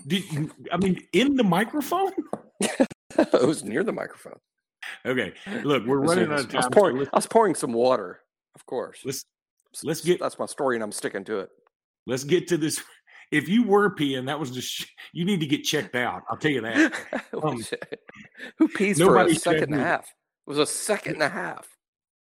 Did 0.08 0.32
you- 0.32 0.52
I 0.72 0.78
mean 0.78 1.02
in 1.13 1.36
the 1.36 1.43
microphone? 1.43 2.12
it 2.62 3.48
was 3.48 3.63
near 3.63 3.84
the 3.84 3.91
microphone. 3.91 4.38
Okay. 5.06 5.34
Look, 5.63 5.86
we're 5.86 6.00
running 6.00 6.32
out 6.32 6.39
of 6.41 6.54
I 6.54 6.58
was 6.58 6.65
time. 6.65 6.72
pouring. 6.72 7.08
I 7.08 7.15
was 7.17 7.28
pouring 7.28 7.56
some 7.56 7.74
water, 7.74 8.22
of 8.56 8.65
course. 8.65 9.02
let's 9.06 9.26
let's 9.84 10.02
get 10.02 10.19
That's 10.19 10.39
my 10.39 10.45
story, 10.45 10.76
and 10.76 10.84
I'm 10.84 10.91
sticking 10.91 11.24
to 11.26 11.39
it. 11.39 11.50
let's 12.08 12.24
get 12.24 12.48
to 12.50 12.58
this. 12.58 12.82
If 13.32 13.48
you 13.48 13.63
were 13.63 13.93
peeing, 13.95 14.26
that 14.26 14.39
was 14.39 14.50
just 14.52 14.88
you 15.13 15.24
need 15.26 15.39
to 15.41 15.45
get 15.45 15.63
checked 15.63 15.95
out. 15.95 16.24
I'll 16.30 16.38
tell 16.38 16.52
you 16.52 16.62
that. 16.62 16.93
Um, 17.43 17.63
Who 18.58 18.67
pees 18.67 19.00
for 19.00 19.17
a 19.17 19.34
second 19.36 19.72
and 19.72 19.76
a 19.82 19.84
half? 19.86 20.02
It 20.02 20.50
was 20.50 20.58
a 20.58 20.65
second 20.65 21.13
and 21.13 21.24
a 21.24 21.30
half. 21.30 21.67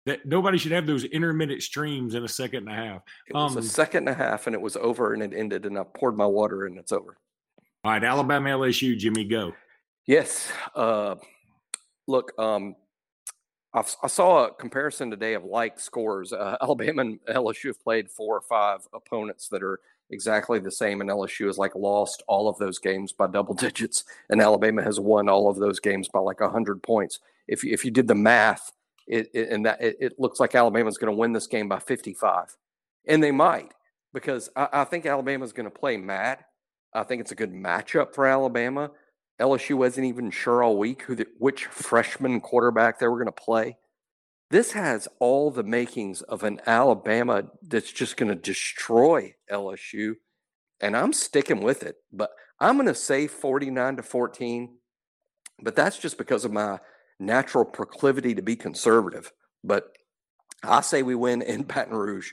That 0.06 0.26
nobody 0.26 0.58
should 0.58 0.72
have 0.72 0.86
those 0.86 1.04
intermittent 1.04 1.63
streams 1.63 2.13
in 2.13 2.24
a 2.24 2.28
second 2.28 2.68
and 2.68 2.70
a 2.70 2.76
half. 2.76 3.02
It 3.28 3.34
was 3.34 3.54
Um, 3.54 3.58
a 3.58 3.63
second 3.63 4.08
and 4.08 4.10
a 4.10 4.13
half, 4.13 4.46
and 4.46 4.54
it 4.54 4.62
was 4.62 4.78
over, 4.78 5.13
and 5.13 5.24
it 5.24 5.34
ended, 5.34 5.65
and 5.65 5.80
I 5.80 5.84
poured 5.84 6.15
my 6.15 6.28
water, 6.28 6.65
and 6.65 6.78
it's 6.78 6.91
over. 6.91 7.18
All 7.84 7.91
right, 7.91 8.04
Alabama 8.04 8.50
LSU, 8.50 8.98
Jimmy, 8.98 9.26
go. 9.26 9.54
Yes. 10.06 10.52
Uh, 10.76 11.15
look, 12.08 12.32
um, 12.38 12.76
I, 13.74 14.08
saw 14.08 14.46
a 14.46 14.54
comparison 14.54 15.12
today 15.12 15.34
of 15.34 15.44
like 15.44 15.80
scores. 15.80 16.32
Uh, 16.32 16.58
Alabama 16.62 17.02
and 17.02 17.20
LSU 17.26 17.68
have 17.68 17.84
played 17.84 18.10
four 18.10 18.38
or 18.38 18.41
five 18.41 18.80
opponents 18.94 19.50
that 19.50 19.62
are 19.62 19.80
exactly 20.12 20.60
the 20.60 20.72
same, 20.72 21.02
and 21.02 21.10
LSU 21.10 21.48
has 21.48 21.58
like 21.58 21.76
lost 21.76 22.24
all 22.28 22.48
of 22.48 22.58
those 22.58 22.80
games 22.80 23.12
by 23.12 23.28
double 23.28 23.54
digits, 23.65 24.06
and 24.30 24.41
Alabama 24.41 24.82
has 24.82 25.00
won 25.00 25.28
all 25.28 25.50
of 25.50 25.58
those 25.58 25.80
games 25.80 26.08
by 26.08 26.20
like 26.20 26.39
hundred 26.39 26.82
points. 26.84 27.20
If 27.48 27.63
you, 27.63 27.74
if 27.74 27.84
you 27.84 27.91
did 27.91 28.08
the 28.08 28.15
math, 28.15 28.72
it, 29.08 29.30
it 29.34 29.50
and 29.50 29.65
that 29.65 29.82
it, 29.82 29.98
it 30.00 30.20
looks 30.20 30.39
like 30.39 30.56
Alabama's 30.56 30.98
going 30.98 31.13
to 31.13 31.18
win 31.18 31.34
this 31.34 31.48
game 31.48 31.68
by 31.68 31.80
fifty-five, 31.80 32.56
and 33.08 33.24
they 33.24 33.32
might 33.32 33.74
because 34.13 34.50
I, 34.56 34.68
I 34.72 34.84
think 34.86 35.06
Alabama's 35.06 35.54
going 35.54 35.70
to 35.70 35.80
play 35.80 35.98
mad. 35.98 36.39
I 36.94 37.04
think 37.04 37.22
it's 37.22 37.32
a 37.32 37.36
good 37.36 37.52
matchup 37.52 38.13
for 38.13 38.26
Alabama. 38.26 38.91
LSU 39.39 39.76
wasn't 39.76 40.08
even 40.08 40.32
sure 40.32 40.63
all 40.63 40.78
week 40.78 41.02
who 41.04 41.15
the, 41.15 41.28
which 41.38 41.65
freshman 41.65 42.39
quarterback 42.39 43.00
they 43.00 43.08
were 43.08 43.18
going 43.18 43.26
to 43.26 43.32
play. 43.32 43.78
This 44.50 44.72
has 44.72 45.08
all 45.20 45.52
the 45.52 45.63
makings 45.63 46.22
of 46.22 46.44
an 46.44 46.62
Alabama 46.65 47.44
that's 47.62 47.91
just 47.91 48.15
going 48.15 48.30
to 48.30 48.36
destroy 48.36 49.34
LSU, 49.52 50.13
and 50.80 50.96
I'm 50.96 51.12
sticking 51.13 51.62
with 51.62 51.84
it. 51.84 51.98
But 52.13 52.30
I'm 52.60 52.78
going 52.78 52.88
to 52.88 52.96
say 52.96 53.28
49 53.28 53.98
to 53.98 54.04
14, 54.04 54.78
but 55.62 55.76
that's 55.76 55.98
just 55.98 56.18
because 56.18 56.46
of 56.46 56.54
my 56.54 56.80
natural 57.19 57.65
proclivity 57.65 58.36
to 58.36 58.41
be 58.41 58.56
conservative. 58.56 59.32
But 59.63 59.95
I 60.63 60.82
say 60.82 61.04
we 61.04 61.15
win 61.15 61.41
in 61.41 61.63
Baton 61.67 61.95
Rouge 61.95 62.32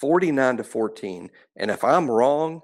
49 0.00 0.58
to 0.58 0.64
14. 0.64 1.30
And 1.56 1.70
if 1.70 1.82
I'm 1.84 2.10
wrong, 2.10 2.62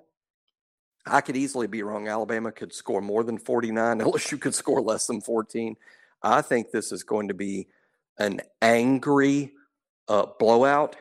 I 1.06 1.20
could 1.20 1.36
easily 1.36 1.66
be 1.66 1.82
wrong. 1.82 2.08
Alabama 2.08 2.52
could 2.52 2.72
score 2.72 3.00
more 3.00 3.24
than 3.24 3.38
49. 3.38 3.98
LSU 4.00 4.40
could 4.40 4.54
score 4.54 4.80
less 4.80 5.06
than 5.06 5.20
14. 5.20 5.76
I 6.22 6.42
think 6.42 6.70
this 6.70 6.92
is 6.92 7.02
going 7.02 7.28
to 7.28 7.34
be 7.34 7.68
an 8.18 8.40
angry 8.62 9.52
uh, 10.08 10.26
blowout. 10.38 10.96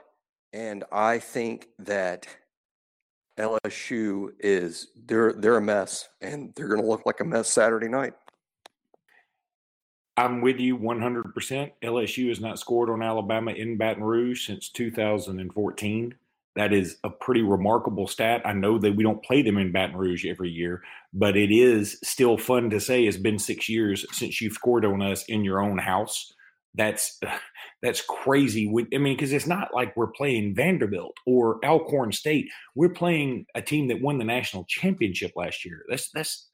And 0.51 0.83
I 0.91 1.19
think 1.19 1.67
that 1.79 2.27
LSU 3.39 4.29
is 4.39 4.89
they're 5.05 5.33
they're 5.33 5.57
a 5.57 5.61
mess 5.61 6.07
and 6.21 6.53
they're 6.55 6.67
going 6.67 6.81
to 6.81 6.87
look 6.87 7.05
like 7.05 7.19
a 7.19 7.25
mess 7.25 7.49
Saturday 7.49 7.87
night. 7.87 8.13
I'm 10.15 10.41
with 10.41 10.59
you 10.59 10.77
100%. 10.77 11.71
LSU 11.83 12.29
has 12.29 12.39
not 12.39 12.59
scored 12.59 12.89
on 12.89 13.01
Alabama 13.01 13.51
in 13.51 13.77
Baton 13.77 14.03
Rouge 14.03 14.45
since 14.45 14.69
2014. 14.69 16.15
That 16.55 16.71
is 16.71 16.97
a 17.03 17.09
pretty 17.09 17.41
remarkable 17.41 18.07
stat. 18.07 18.43
I 18.45 18.53
know 18.53 18.77
that 18.77 18.95
we 18.95 19.03
don't 19.03 19.23
play 19.23 19.41
them 19.41 19.57
in 19.57 19.71
Baton 19.71 19.97
Rouge 19.97 20.25
every 20.25 20.51
year, 20.51 20.83
but 21.11 21.35
it 21.35 21.51
is 21.51 21.97
still 22.03 22.37
fun 22.37 22.69
to 22.69 22.79
say 22.79 23.05
it's 23.05 23.17
been 23.17 23.39
six 23.39 23.67
years 23.67 24.05
since 24.15 24.39
you've 24.39 24.53
scored 24.53 24.85
on 24.85 25.01
us 25.01 25.23
in 25.25 25.43
your 25.43 25.63
own 25.63 25.79
house. 25.79 26.31
That's 26.75 27.19
that's 27.81 28.01
crazy. 28.01 28.67
I 28.93 28.97
mean, 28.99 29.15
because 29.15 29.33
it's 29.33 29.47
not 29.47 29.73
like 29.73 29.97
we're 29.97 30.11
playing 30.11 30.53
Vanderbilt 30.53 31.15
or 31.25 31.59
Alcorn 31.65 32.11
State. 32.11 32.49
We're 32.75 32.89
playing 32.89 33.47
a 33.55 33.61
team 33.61 33.87
that 33.87 34.01
won 34.01 34.19
the 34.19 34.23
national 34.23 34.65
championship 34.65 35.31
last 35.35 35.65
year. 35.65 35.83
That's 35.89 36.09
that's 36.11 36.49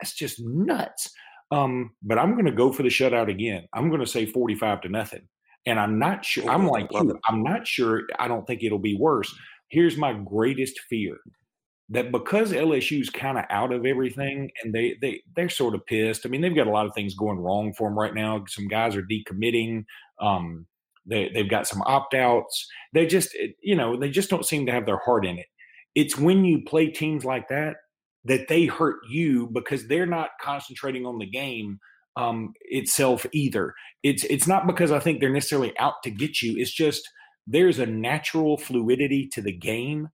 that's 0.00 0.12
just 0.12 0.40
nuts. 0.40 1.08
Um, 1.50 1.92
but 2.02 2.18
I'm 2.18 2.32
going 2.32 2.46
to 2.46 2.52
go 2.52 2.72
for 2.72 2.82
the 2.82 2.88
shutout 2.88 3.30
again. 3.30 3.66
I'm 3.72 3.88
going 3.88 4.00
to 4.00 4.06
say 4.06 4.26
45 4.26 4.82
to 4.82 4.88
nothing. 4.88 5.28
And 5.64 5.80
I'm 5.80 5.98
not 5.98 6.24
sure. 6.24 6.48
I'm 6.48 6.66
like 6.66 6.92
love 6.92 7.06
you. 7.06 7.10
it. 7.12 7.20
I'm 7.28 7.42
not 7.42 7.66
sure. 7.66 8.02
I 8.18 8.28
don't 8.28 8.46
think 8.46 8.62
it'll 8.62 8.78
be 8.78 8.96
worse. 8.96 9.34
Here's 9.68 9.96
my 9.96 10.12
greatest 10.12 10.78
fear 10.88 11.16
that 11.88 12.10
because 12.10 12.52
LSU's 12.52 13.10
kind 13.10 13.38
of 13.38 13.44
out 13.50 13.72
of 13.72 13.86
everything 13.86 14.50
and 14.62 14.74
they 14.74 14.96
they 15.00 15.22
they're 15.34 15.48
sort 15.48 15.74
of 15.74 15.86
pissed. 15.86 16.24
I 16.24 16.28
mean, 16.28 16.40
they've 16.40 16.54
got 16.54 16.66
a 16.66 16.72
lot 16.72 16.86
of 16.86 16.94
things 16.94 17.14
going 17.14 17.38
wrong 17.38 17.72
for 17.72 17.88
them 17.88 17.98
right 17.98 18.14
now. 18.14 18.44
Some 18.48 18.68
guys 18.68 18.96
are 18.96 19.02
decommitting. 19.02 19.84
Um, 20.20 20.66
they 21.04 21.30
they've 21.32 21.48
got 21.48 21.66
some 21.66 21.82
opt 21.82 22.14
outs. 22.14 22.66
They 22.92 23.06
just 23.06 23.36
you 23.60 23.76
know 23.76 23.96
they 23.96 24.10
just 24.10 24.30
don't 24.30 24.46
seem 24.46 24.66
to 24.66 24.72
have 24.72 24.86
their 24.86 24.98
heart 24.98 25.26
in 25.26 25.38
it. 25.38 25.46
It's 25.94 26.18
when 26.18 26.44
you 26.44 26.62
play 26.66 26.90
teams 26.90 27.24
like 27.24 27.48
that 27.48 27.76
that 28.26 28.48
they 28.48 28.66
hurt 28.66 28.96
you 29.08 29.48
because 29.52 29.86
they're 29.86 30.06
not 30.06 30.30
concentrating 30.40 31.06
on 31.06 31.18
the 31.18 31.26
game 31.26 31.78
um, 32.16 32.54
itself 32.62 33.26
either. 33.32 33.74
It's 34.02 34.24
it's 34.24 34.46
not 34.46 34.66
because 34.66 34.90
I 34.92 34.98
think 34.98 35.20
they're 35.20 35.30
necessarily 35.30 35.76
out 35.78 36.02
to 36.04 36.10
get 36.10 36.42
you. 36.42 36.54
It's 36.58 36.72
just 36.72 37.08
there's 37.46 37.78
a 37.78 37.86
natural 37.86 38.56
fluidity 38.56 39.28
to 39.32 39.42
the 39.42 39.52
game, 39.52 40.08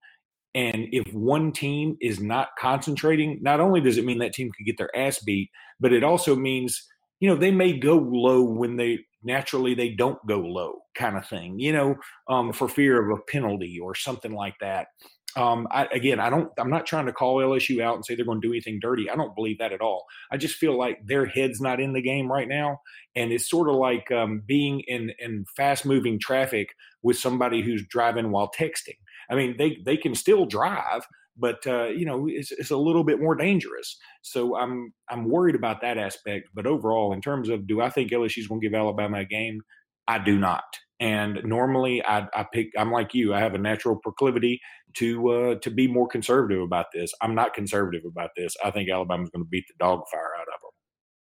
and 0.54 0.86
if 0.92 1.12
one 1.12 1.52
team 1.52 1.96
is 2.00 2.20
not 2.20 2.48
concentrating, 2.58 3.38
not 3.40 3.60
only 3.60 3.80
does 3.80 3.98
it 3.98 4.04
mean 4.04 4.18
that 4.18 4.34
team 4.34 4.50
could 4.50 4.66
get 4.66 4.78
their 4.78 4.94
ass 4.96 5.20
beat, 5.20 5.50
but 5.80 5.92
it 5.92 6.04
also 6.04 6.34
means 6.34 6.86
you 7.22 7.28
know 7.28 7.36
they 7.36 7.52
may 7.52 7.72
go 7.78 7.96
low 7.96 8.42
when 8.42 8.76
they 8.76 8.98
naturally 9.22 9.74
they 9.74 9.90
don't 9.90 10.18
go 10.26 10.40
low 10.40 10.74
kind 10.96 11.16
of 11.16 11.26
thing 11.26 11.58
you 11.58 11.72
know 11.72 11.94
um, 12.28 12.52
for 12.52 12.68
fear 12.68 13.00
of 13.00 13.16
a 13.16 13.22
penalty 13.30 13.78
or 13.80 13.94
something 13.94 14.32
like 14.32 14.54
that 14.60 14.88
um, 15.36 15.66
I, 15.70 15.86
again, 15.86 16.20
I 16.20 16.30
don't. 16.30 16.50
I'm 16.58 16.70
not 16.70 16.86
trying 16.86 17.06
to 17.06 17.12
call 17.12 17.38
LSU 17.38 17.82
out 17.82 17.94
and 17.94 18.04
say 18.04 18.14
they're 18.14 18.24
going 18.24 18.40
to 18.40 18.46
do 18.46 18.52
anything 18.52 18.78
dirty. 18.80 19.08
I 19.08 19.16
don't 19.16 19.34
believe 19.34 19.58
that 19.58 19.72
at 19.72 19.80
all. 19.80 20.04
I 20.30 20.36
just 20.36 20.56
feel 20.56 20.76
like 20.76 21.06
their 21.06 21.26
head's 21.26 21.60
not 21.60 21.80
in 21.80 21.92
the 21.92 22.02
game 22.02 22.30
right 22.30 22.48
now, 22.48 22.80
and 23.16 23.32
it's 23.32 23.48
sort 23.48 23.68
of 23.68 23.76
like 23.76 24.10
um, 24.10 24.42
being 24.46 24.80
in 24.80 25.12
in 25.18 25.46
fast 25.56 25.86
moving 25.86 26.18
traffic 26.18 26.70
with 27.02 27.18
somebody 27.18 27.62
who's 27.62 27.84
driving 27.86 28.30
while 28.30 28.50
texting. 28.58 28.98
I 29.30 29.34
mean, 29.34 29.56
they 29.56 29.78
they 29.84 29.96
can 29.96 30.14
still 30.14 30.44
drive, 30.44 31.06
but 31.36 31.66
uh, 31.66 31.86
you 31.86 32.04
know 32.04 32.26
it's, 32.28 32.52
it's 32.52 32.70
a 32.70 32.76
little 32.76 33.04
bit 33.04 33.20
more 33.20 33.34
dangerous. 33.34 33.98
So 34.20 34.56
I'm 34.56 34.92
I'm 35.08 35.28
worried 35.28 35.56
about 35.56 35.80
that 35.80 35.98
aspect. 35.98 36.50
But 36.54 36.66
overall, 36.66 37.12
in 37.12 37.22
terms 37.22 37.48
of 37.48 37.66
do 37.66 37.80
I 37.80 37.90
think 37.90 38.10
LSU 38.10 38.38
is 38.38 38.48
going 38.48 38.60
to 38.60 38.66
give 38.66 38.74
Alabama 38.74 39.20
a 39.20 39.24
game? 39.24 39.62
I 40.06 40.18
do 40.18 40.38
not. 40.38 40.64
And 41.02 41.40
normally, 41.42 42.00
I, 42.04 42.28
I 42.32 42.46
pick. 42.52 42.70
I'm 42.78 42.92
like 42.92 43.12
you. 43.12 43.34
I 43.34 43.40
have 43.40 43.54
a 43.54 43.58
natural 43.58 43.96
proclivity 43.96 44.60
to 44.94 45.28
uh, 45.30 45.54
to 45.56 45.68
be 45.68 45.88
more 45.88 46.06
conservative 46.06 46.62
about 46.62 46.86
this. 46.94 47.12
I'm 47.20 47.34
not 47.34 47.54
conservative 47.54 48.02
about 48.06 48.30
this. 48.36 48.54
I 48.64 48.70
think 48.70 48.88
Alabama's 48.88 49.28
going 49.30 49.44
to 49.44 49.48
beat 49.48 49.64
the 49.66 49.74
dog 49.84 50.04
fire 50.12 50.30
out 50.38 50.42
of 50.42 50.60
them. 50.62 50.70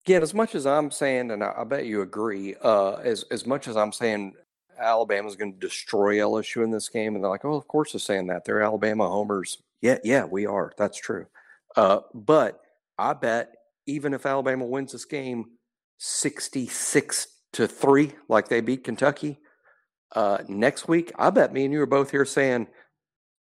Yeah, 0.06 0.18
as 0.18 0.34
much 0.34 0.54
as 0.54 0.66
I'm 0.66 0.92
saying, 0.92 1.32
and 1.32 1.42
I, 1.42 1.52
I 1.58 1.64
bet 1.64 1.84
you 1.84 2.02
agree, 2.02 2.54
uh, 2.62 2.92
as 3.02 3.24
as 3.32 3.44
much 3.44 3.66
as 3.66 3.76
I'm 3.76 3.90
saying 3.90 4.34
Alabama's 4.78 5.34
going 5.34 5.54
to 5.54 5.58
destroy 5.58 6.18
LSU 6.18 6.62
in 6.62 6.70
this 6.70 6.88
game, 6.88 7.16
and 7.16 7.24
they're 7.24 7.30
like, 7.30 7.44
"Oh, 7.44 7.54
of 7.54 7.66
course 7.66 7.90
they're 7.90 7.98
saying 7.98 8.28
that. 8.28 8.44
They're 8.44 8.62
Alabama 8.62 9.08
homers." 9.08 9.60
Yeah, 9.82 9.98
yeah, 10.04 10.26
we 10.26 10.46
are. 10.46 10.74
That's 10.78 10.96
true. 10.96 11.26
Uh, 11.74 12.02
but 12.14 12.60
I 12.98 13.14
bet 13.14 13.52
even 13.88 14.14
if 14.14 14.26
Alabama 14.26 14.64
wins 14.64 14.92
this 14.92 15.06
game, 15.06 15.46
sixty-six 15.98 17.26
to 17.54 17.66
three, 17.66 18.12
like 18.28 18.46
they 18.46 18.60
beat 18.60 18.84
Kentucky 18.84 19.40
uh, 20.12 20.38
next 20.48 20.88
week, 20.88 21.12
I 21.18 21.30
bet 21.30 21.52
me 21.52 21.64
and 21.64 21.72
you 21.72 21.82
are 21.82 21.86
both 21.86 22.10
here 22.10 22.24
saying, 22.24 22.68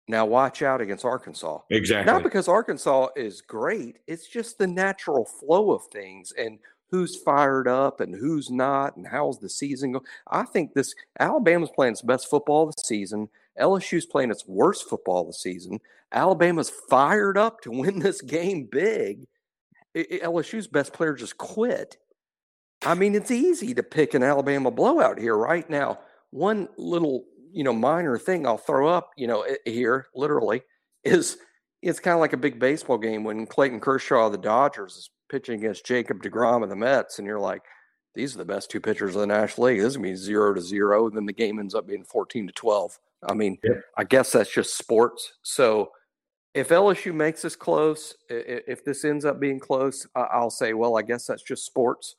"Now 0.08 0.24
watch 0.26 0.62
out 0.62 0.80
against 0.80 1.04
Arkansas." 1.04 1.60
Exactly. 1.70 2.12
Not 2.12 2.22
because 2.22 2.48
Arkansas 2.48 3.08
is 3.16 3.40
great; 3.40 3.98
it's 4.06 4.28
just 4.28 4.58
the 4.58 4.66
natural 4.66 5.24
flow 5.24 5.72
of 5.72 5.86
things 5.86 6.32
and 6.38 6.58
who's 6.90 7.16
fired 7.16 7.66
up 7.66 8.00
and 8.00 8.14
who's 8.14 8.50
not, 8.50 8.96
and 8.96 9.06
how's 9.06 9.38
the 9.38 9.48
season 9.48 9.92
going. 9.92 10.04
I 10.28 10.44
think 10.44 10.74
this 10.74 10.94
Alabama's 11.18 11.70
playing 11.74 11.92
its 11.92 12.02
best 12.02 12.30
football 12.30 12.68
of 12.68 12.76
the 12.76 12.82
season. 12.82 13.28
LSU's 13.60 14.06
playing 14.06 14.30
its 14.30 14.46
worst 14.46 14.88
football 14.88 15.22
of 15.22 15.26
the 15.28 15.32
season. 15.32 15.80
Alabama's 16.12 16.70
fired 16.70 17.36
up 17.36 17.60
to 17.62 17.70
win 17.72 17.98
this 17.98 18.20
game 18.20 18.68
big. 18.70 19.26
LSU's 19.94 20.66
best 20.66 20.92
player 20.92 21.14
just 21.14 21.38
quit. 21.38 21.98
I 22.84 22.94
mean, 22.94 23.14
it's 23.14 23.30
easy 23.30 23.74
to 23.74 23.82
pick 23.82 24.14
an 24.14 24.22
Alabama 24.22 24.70
blowout 24.70 25.18
here 25.18 25.36
right 25.36 25.68
now. 25.70 25.98
One 26.34 26.68
little, 26.78 27.26
you 27.52 27.62
know, 27.62 27.72
minor 27.72 28.18
thing 28.18 28.44
I'll 28.44 28.58
throw 28.58 28.88
up, 28.88 29.10
you 29.16 29.28
know, 29.28 29.46
here 29.64 30.06
literally 30.16 30.62
is 31.04 31.38
it's 31.80 32.00
kind 32.00 32.14
of 32.14 32.20
like 32.20 32.32
a 32.32 32.36
big 32.36 32.58
baseball 32.58 32.98
game 32.98 33.22
when 33.22 33.46
Clayton 33.46 33.78
Kershaw 33.78 34.26
of 34.26 34.32
the 34.32 34.38
Dodgers 34.38 34.96
is 34.96 35.10
pitching 35.28 35.60
against 35.60 35.86
Jacob 35.86 36.24
DeGrom 36.24 36.64
of 36.64 36.70
the 36.70 36.76
Mets, 36.76 37.20
and 37.20 37.26
you're 37.26 37.38
like, 37.38 37.62
these 38.16 38.34
are 38.34 38.38
the 38.38 38.44
best 38.44 38.68
two 38.68 38.80
pitchers 38.80 39.14
of 39.14 39.20
the 39.20 39.28
National 39.28 39.68
League. 39.68 39.78
This 39.78 39.90
is 39.90 39.96
gonna 39.96 40.08
be 40.08 40.16
zero 40.16 40.52
to 40.54 40.60
zero, 40.60 41.06
and 41.06 41.16
then 41.16 41.26
the 41.26 41.32
game 41.32 41.60
ends 41.60 41.74
up 41.74 41.86
being 41.86 42.02
fourteen 42.02 42.48
to 42.48 42.52
twelve. 42.52 42.98
I 43.22 43.34
mean. 43.34 43.58
I 43.96 44.02
guess 44.02 44.32
that's 44.32 44.52
just 44.52 44.76
sports. 44.76 45.34
So 45.42 45.92
if 46.52 46.70
LSU 46.70 47.14
makes 47.14 47.42
this 47.42 47.54
close, 47.54 48.16
if 48.28 48.84
this 48.84 49.04
ends 49.04 49.24
up 49.24 49.38
being 49.38 49.60
close, 49.60 50.04
I'll 50.16 50.50
say, 50.50 50.72
well, 50.72 50.96
I 50.98 51.02
guess 51.02 51.26
that's 51.26 51.42
just 51.42 51.64
sports. 51.64 52.16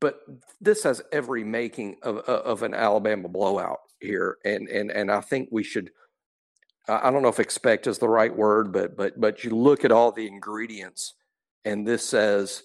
But 0.00 0.20
this 0.60 0.84
has 0.84 1.02
every 1.12 1.44
making 1.44 1.96
of, 2.02 2.18
uh, 2.28 2.42
of 2.44 2.62
an 2.62 2.74
Alabama 2.74 3.28
blowout 3.28 3.80
here, 4.00 4.38
and 4.44 4.68
and 4.68 4.90
and 4.90 5.10
I 5.10 5.20
think 5.20 5.48
we 5.50 5.62
should. 5.62 5.90
I 6.88 7.10
don't 7.10 7.22
know 7.22 7.28
if 7.28 7.40
expect 7.40 7.86
is 7.86 7.98
the 7.98 8.08
right 8.08 8.34
word, 8.34 8.72
but 8.72 8.96
but 8.96 9.20
but 9.20 9.44
you 9.44 9.50
look 9.50 9.84
at 9.84 9.92
all 9.92 10.12
the 10.12 10.26
ingredients, 10.26 11.14
and 11.64 11.86
this 11.86 12.08
says 12.08 12.62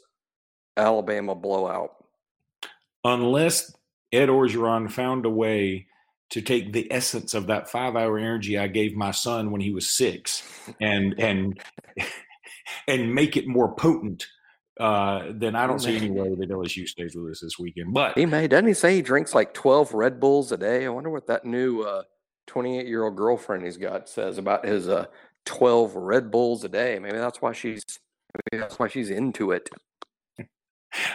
Alabama 0.75 1.35
blowout. 1.35 1.91
Unless 3.03 3.75
Ed 4.11 4.29
Orgeron 4.29 4.91
found 4.91 5.25
a 5.25 5.29
way 5.29 5.87
to 6.29 6.41
take 6.41 6.73
the 6.73 6.91
essence 6.91 7.33
of 7.33 7.47
that 7.47 7.69
five 7.69 7.95
hour 7.95 8.17
energy 8.17 8.57
I 8.57 8.67
gave 8.67 8.95
my 8.95 9.11
son 9.11 9.51
when 9.51 9.61
he 9.61 9.71
was 9.71 9.89
six 9.89 10.43
and 10.79 11.15
and 11.19 11.59
and 12.87 13.13
make 13.13 13.37
it 13.37 13.47
more 13.47 13.73
potent, 13.75 14.27
uh, 14.79 15.31
then 15.31 15.55
I 15.55 15.67
don't 15.67 15.79
see 15.79 15.95
any 15.97 16.11
way 16.11 16.29
that 16.35 16.49
LSU 16.49 16.87
stays 16.87 17.15
with 17.15 17.31
us 17.31 17.41
this 17.41 17.57
weekend. 17.59 17.93
But 17.93 18.17
he 18.17 18.25
may 18.25 18.47
doesn't 18.47 18.67
he 18.67 18.73
say 18.73 18.95
he 18.95 19.01
drinks 19.01 19.33
like 19.33 19.53
twelve 19.53 19.93
Red 19.93 20.19
Bulls 20.19 20.51
a 20.51 20.57
day? 20.57 20.85
I 20.85 20.89
wonder 20.89 21.09
what 21.09 21.27
that 21.27 21.45
new 21.45 21.83
twenty 22.47 22.79
eight 22.79 22.87
year 22.87 23.03
old 23.03 23.15
girlfriend 23.15 23.63
he's 23.63 23.77
got 23.77 24.09
says 24.09 24.37
about 24.39 24.65
his 24.65 24.87
uh, 24.87 25.05
twelve 25.45 25.95
Red 25.95 26.31
Bulls 26.31 26.63
a 26.63 26.69
day. 26.69 26.97
Maybe 26.97 27.17
that's 27.17 27.41
why 27.41 27.51
she's 27.51 27.83
maybe 28.51 28.61
that's 28.61 28.79
why 28.79 28.87
she's 28.87 29.11
into 29.11 29.51
it. 29.51 29.69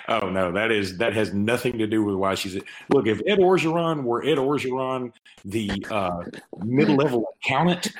Oh 0.06 0.28
no, 0.28 0.52
that 0.52 0.70
is 0.70 0.98
that 0.98 1.14
has 1.14 1.32
nothing 1.32 1.78
to 1.78 1.86
do 1.86 2.04
with 2.04 2.14
why 2.14 2.34
she's. 2.34 2.54
Look, 2.90 3.06
if 3.06 3.20
Ed 3.26 3.38
Orgeron 3.38 4.04
were 4.04 4.22
Ed 4.22 4.36
Orgeron, 4.36 5.12
the 5.44 5.84
uh, 5.90 6.22
mid-level 6.62 7.24
accountant, 7.42 7.90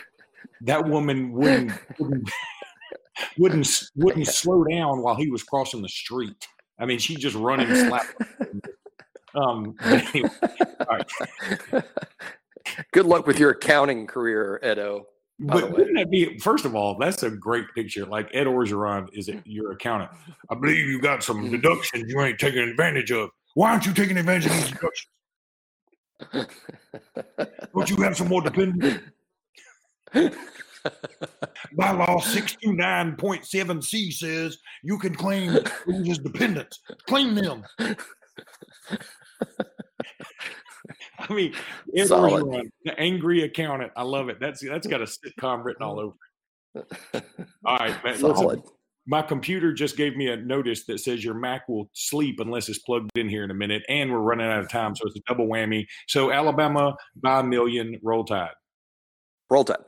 that 0.61 0.87
woman 0.87 1.33
wouldn't 1.33 1.73
wouldn't 1.99 2.31
wouldn't, 3.39 3.69
wouldn't 3.97 4.27
slow 4.27 4.65
down 4.65 5.03
while 5.03 5.15
he 5.15 5.31
was 5.31 5.43
crossing 5.43 5.83
the 5.83 5.89
street. 5.89 6.47
I 6.79 6.87
mean, 6.87 6.99
she 6.99 7.17
just 7.17 7.37
run 7.37 7.59
running 7.59 7.75
slap. 7.75 8.07
Um, 9.35 9.75
anyway, 9.83 10.29
Good 12.93 13.07
luck 13.07 13.27
with 13.27 13.39
your 13.39 13.51
accounting 13.51 14.07
career, 14.07 14.61
Edo. 14.65 15.07
But 15.39 15.73
wouldn't 15.73 15.97
that 15.97 16.11
be 16.11 16.39
first 16.39 16.65
of 16.65 16.77
all? 16.77 16.97
That's 16.99 17.23
a 17.23 17.31
great 17.31 17.65
picture. 17.75 18.07
Like 18.07 18.29
Ed 18.33 18.47
Orgeron 18.47 19.09
is 19.13 19.29
it 19.29 19.41
your 19.45 19.73
accountant? 19.73 20.11
I 20.51 20.55
believe 20.55 20.87
you 20.87 21.01
got 21.01 21.25
some 21.25 21.51
deductions 21.51 22.13
you 22.13 22.21
ain't 22.21 22.39
taking 22.39 22.61
advantage 22.61 23.11
of. 23.11 23.31
Why 23.55 23.73
aren't 23.73 23.87
you 23.87 23.93
taking 23.93 24.17
advantage 24.19 24.47
of 24.47 24.53
these 24.53 24.71
deductions? 24.71 25.09
Don't 27.75 27.91
you 27.91 27.97
have 28.03 28.17
some 28.17 28.29
more 28.29 28.43
dependents? 28.43 29.01
Bylaw 31.79 32.21
629.7C 32.21 34.13
says 34.13 34.59
you 34.83 34.99
can 34.99 35.15
claim 35.15 35.59
his 35.87 36.19
dependents. 36.19 36.81
Claim 37.07 37.35
them. 37.35 37.65
I 41.19 41.33
mean, 41.33 41.55
Solid. 42.07 42.71
the 42.85 42.99
angry 42.99 43.43
accountant. 43.43 43.93
I 43.97 44.03
love 44.03 44.29
it. 44.29 44.39
That's 44.41 44.61
that's 44.65 44.87
got 44.87 45.01
a 45.01 45.05
sitcom 45.07 45.65
written 45.65 45.83
all 45.83 46.01
over 46.01 46.15
it. 47.15 47.25
All 47.65 47.79
right, 47.79 48.05
man. 48.05 48.19
Solid. 48.19 48.63
My 49.07 49.21
computer 49.21 49.73
just 49.73 49.97
gave 49.97 50.17
me 50.17 50.29
a 50.29 50.37
notice 50.37 50.85
that 50.87 51.01
says 51.01 51.25
your 51.25 51.35
Mac 51.35 51.69
will 51.69 51.91
sleep 51.93 52.39
unless 52.39 52.69
it's 52.69 52.79
plugged 52.79 53.11
in 53.17 53.29
here 53.29 53.43
in 53.43 53.51
a 53.51 53.55
minute, 53.55 53.83
and 53.89 54.13
we're 54.13 54.21
running 54.21 54.47
out 54.47 54.61
of 54.61 54.69
time, 54.69 54.95
so 54.95 55.07
it's 55.07 55.17
a 55.17 55.23
double 55.27 55.49
whammy. 55.49 55.87
So 56.07 56.31
Alabama 56.31 56.95
by 57.17 57.41
a 57.41 57.43
million, 57.43 57.99
roll 58.03 58.25
tide. 58.25 58.53
Roll 59.51 59.65
tide. 59.65 59.79